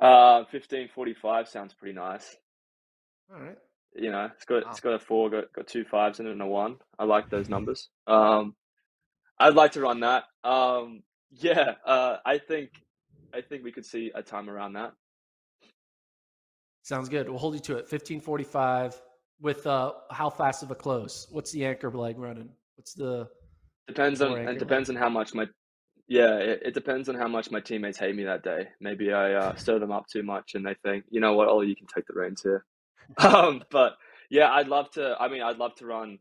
[0.00, 2.36] Uh, fifteen forty five sounds pretty nice.
[3.32, 3.58] All right.
[3.94, 4.70] You know, it's got wow.
[4.70, 6.76] it's got a four, got got two fives in it and a one.
[6.98, 7.88] I like those numbers.
[8.06, 8.54] Um,
[9.38, 10.24] I'd like to run that.
[10.44, 12.70] Um, yeah, uh, I think
[13.34, 14.92] I think we could see a time around that.
[16.82, 17.28] Sounds good.
[17.28, 17.88] We'll hold you to it.
[17.88, 19.00] Fifteen forty five
[19.40, 21.26] with uh how fast of a close?
[21.30, 22.50] What's the anchor leg running?
[22.76, 23.28] What's the
[23.86, 24.96] depends on it depends leg?
[24.96, 25.46] on how much my
[26.08, 28.68] yeah, it, it, depends on how much my teammates hate me that day.
[28.80, 31.66] Maybe I uh, stir them up too much, and they think, you know what, Ollie,
[31.66, 32.64] you can take the reins here.
[33.18, 33.96] um, but
[34.30, 35.16] yeah, I'd love to.
[35.18, 36.18] I mean, I'd love to run.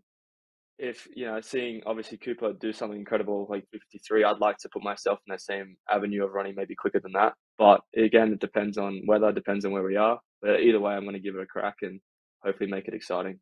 [0.77, 4.83] If you know, seeing obviously Cooper do something incredible like 53, I'd like to put
[4.83, 7.33] myself in that same avenue of running, maybe quicker than that.
[7.57, 10.19] But again, it depends on weather, depends on where we are.
[10.41, 12.01] But either way, I'm going to give it a crack and
[12.43, 13.39] hopefully make it exciting.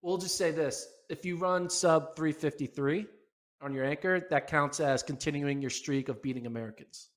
[0.00, 3.06] We'll just say this: if you run sub 353
[3.60, 7.10] on your anchor, that counts as continuing your streak of beating Americans.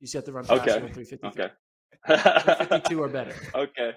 [0.00, 0.80] You just have to run faster okay.
[0.80, 1.28] than 353.
[1.30, 1.52] Okay.
[2.06, 3.34] 352 or better.
[3.54, 3.92] Okay.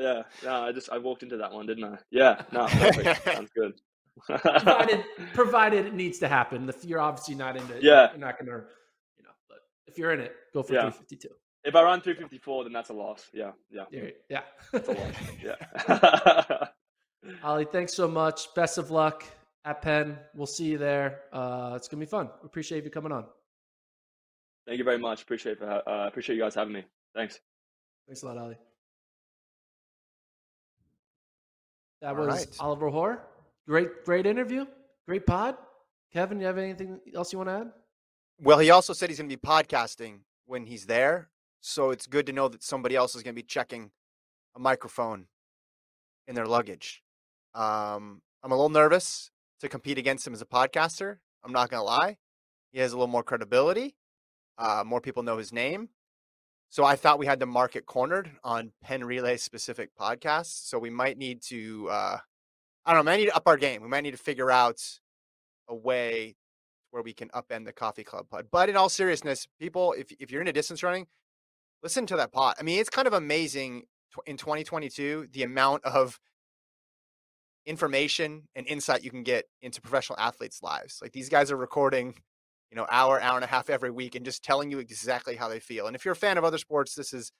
[0.00, 0.22] Yeah.
[0.42, 1.98] No, I just I walked into that one, didn't I?
[2.10, 2.42] Yeah.
[2.52, 2.66] No.
[3.24, 3.74] Sounds good.
[4.26, 5.04] provided,
[5.34, 6.68] provided it needs to happen.
[6.68, 8.10] If you're obviously not into it, yeah.
[8.10, 8.64] you're not gonna,
[9.18, 9.30] you know.
[9.48, 10.90] But if you're in it, go for yeah.
[10.90, 11.28] 352.
[11.62, 13.26] If I run 354, then that's a loss.
[13.34, 13.52] Yeah.
[13.70, 13.84] Yeah.
[14.30, 14.40] Yeah.
[14.72, 15.14] That's a loss.
[15.44, 16.66] Yeah.
[17.44, 18.54] Ali, thanks so much.
[18.54, 19.24] Best of luck
[19.66, 20.18] at Penn.
[20.34, 21.24] We'll see you there.
[21.34, 22.30] Uh, it's gonna be fun.
[22.42, 23.26] Appreciate you coming on.
[24.66, 25.22] Thank you very much.
[25.22, 26.84] Appreciate uh, appreciate you guys having me.
[27.14, 27.40] Thanks.
[28.06, 28.56] Thanks a lot, Ali.
[32.00, 32.56] That was right.
[32.58, 33.22] Oliver Hoare.
[33.66, 34.64] Great, great interview.
[35.06, 35.56] Great pod.
[36.12, 37.72] Kevin, you have anything else you want to add?
[38.40, 41.28] Well, he also said he's going to be podcasting when he's there.
[41.60, 43.90] So it's good to know that somebody else is going to be checking
[44.56, 45.26] a microphone
[46.26, 47.02] in their luggage.
[47.54, 51.18] Um, I'm a little nervous to compete against him as a podcaster.
[51.44, 52.16] I'm not going to lie.
[52.72, 53.94] He has a little more credibility.
[54.56, 55.90] Uh, more people know his name.
[56.70, 60.68] So I thought we had the market cornered on Penn Relay specific podcasts.
[60.68, 62.18] So we might need to, uh,
[62.86, 63.82] I don't know, might need to up our game.
[63.82, 64.80] We might need to figure out
[65.68, 66.36] a way
[66.92, 68.46] where we can upend the coffee club pod.
[68.52, 71.08] But in all seriousness, people, if, if you're into distance running,
[71.82, 72.54] listen to that pod.
[72.60, 73.86] I mean, it's kind of amazing
[74.26, 76.20] in 2022 the amount of
[77.66, 81.00] information and insight you can get into professional athletes' lives.
[81.02, 82.14] Like these guys are recording,
[82.70, 85.48] you know, hour, hour and a half every week and just telling you exactly how
[85.48, 85.86] they feel.
[85.86, 87.32] And if you're a fan of other sports, this is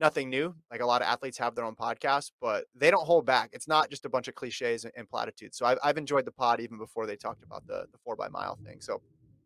[0.00, 0.54] nothing new.
[0.70, 3.50] Like a lot of athletes have their own podcast, but they don't hold back.
[3.52, 5.56] It's not just a bunch of cliches and, platitudes.
[5.56, 8.28] So I've, I've enjoyed the pod even before they talked about the the four by
[8.28, 8.80] mile thing.
[8.80, 9.00] So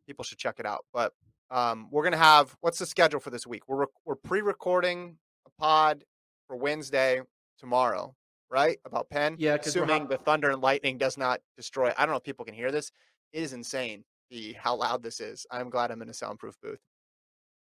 [0.07, 0.85] people should check it out.
[0.93, 1.13] But
[1.51, 3.63] um, we're gonna have what's the schedule for this week?
[3.69, 5.17] We're we're pre-recording
[5.47, 6.05] a pod
[6.49, 7.21] for Wednesday
[7.59, 8.15] tomorrow,
[8.51, 8.79] right?
[8.85, 9.37] About Penn.
[9.39, 11.93] Yeah, assuming the thunder and lightning does not destroy.
[11.97, 12.91] I don't know if people can hear this.
[13.33, 15.47] It is insane the how loud this is.
[15.51, 16.81] I'm glad I'm in a soundproof booth.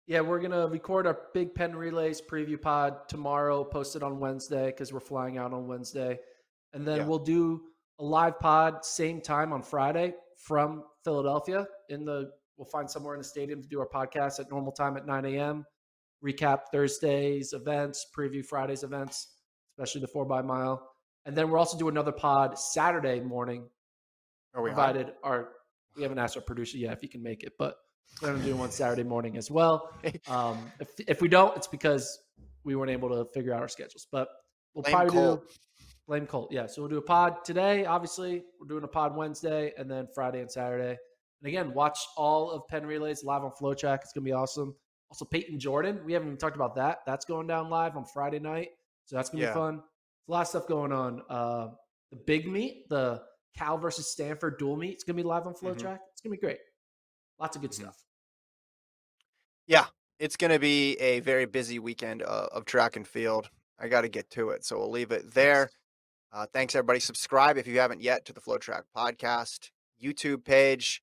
[0.06, 4.66] Yeah, we're gonna record our big Penn relays preview pod tomorrow, post it on Wednesday
[4.66, 6.18] because we're flying out on Wednesday,
[6.72, 7.06] and then yeah.
[7.06, 7.62] we'll do
[8.00, 11.66] a live pod same time on Friday from Philadelphia.
[11.90, 14.96] In the we'll find somewhere in the stadium to do our podcast at normal time
[14.96, 15.64] at 9 a.m.
[16.24, 19.28] Recap Thursday's events, preview Friday's events,
[19.76, 20.90] especially the four by mile,
[21.26, 23.68] and then we're also doing another pod Saturday morning.
[24.54, 25.48] Are we provided our
[25.96, 27.76] we haven't asked our producer yet if he can make it, but
[28.20, 29.90] we're going to do one Saturday morning as well.
[30.28, 32.18] Um, if, if we don't, it's because
[32.64, 34.06] we weren't able to figure out our schedules.
[34.10, 34.28] But
[34.74, 35.48] we'll blame probably Colt.
[35.48, 35.54] do
[36.06, 36.48] blame Colt.
[36.50, 37.84] Yeah, so we'll do a pod today.
[37.84, 40.96] Obviously, we're doing a pod Wednesday, and then Friday and Saturday.
[41.42, 44.00] And again, watch all of Penn Relays live on FloTrack.
[44.02, 44.74] It's going to be awesome.
[45.10, 46.00] Also, Payton Jordan.
[46.04, 46.98] We haven't even talked about that.
[47.06, 48.68] That's going down live on Friday night,
[49.04, 49.52] so that's going to yeah.
[49.52, 49.74] be fun.
[49.74, 51.22] There's a lot of stuff going on.
[51.28, 51.68] Uh,
[52.10, 53.22] the big meet, the
[53.56, 55.76] Cal versus Stanford dual meet, it's going to be live on FloTrack.
[55.76, 55.94] Mm-hmm.
[56.12, 56.58] It's going to be great.
[57.38, 57.84] Lots of good mm-hmm.
[57.84, 58.04] stuff.
[59.66, 59.86] Yeah,
[60.18, 63.48] it's going to be a very busy weekend uh, of track and field.
[63.78, 65.70] I got to get to it, so we'll leave it there.
[66.32, 67.00] Uh, thanks, everybody.
[67.00, 69.70] Subscribe if you haven't yet to the FloTrack podcast
[70.02, 71.02] YouTube page.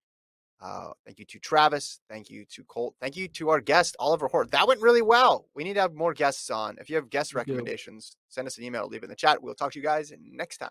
[0.61, 1.99] Uh, thank you to Travis.
[2.07, 2.93] Thank you to Colt.
[3.01, 4.45] Thank you to our guest, Oliver Hoare.
[4.51, 5.47] That went really well.
[5.55, 6.77] We need to have more guests on.
[6.79, 9.41] If you have guest recommendations, send us an email, leave it in the chat.
[9.41, 10.69] We'll talk to you guys next time.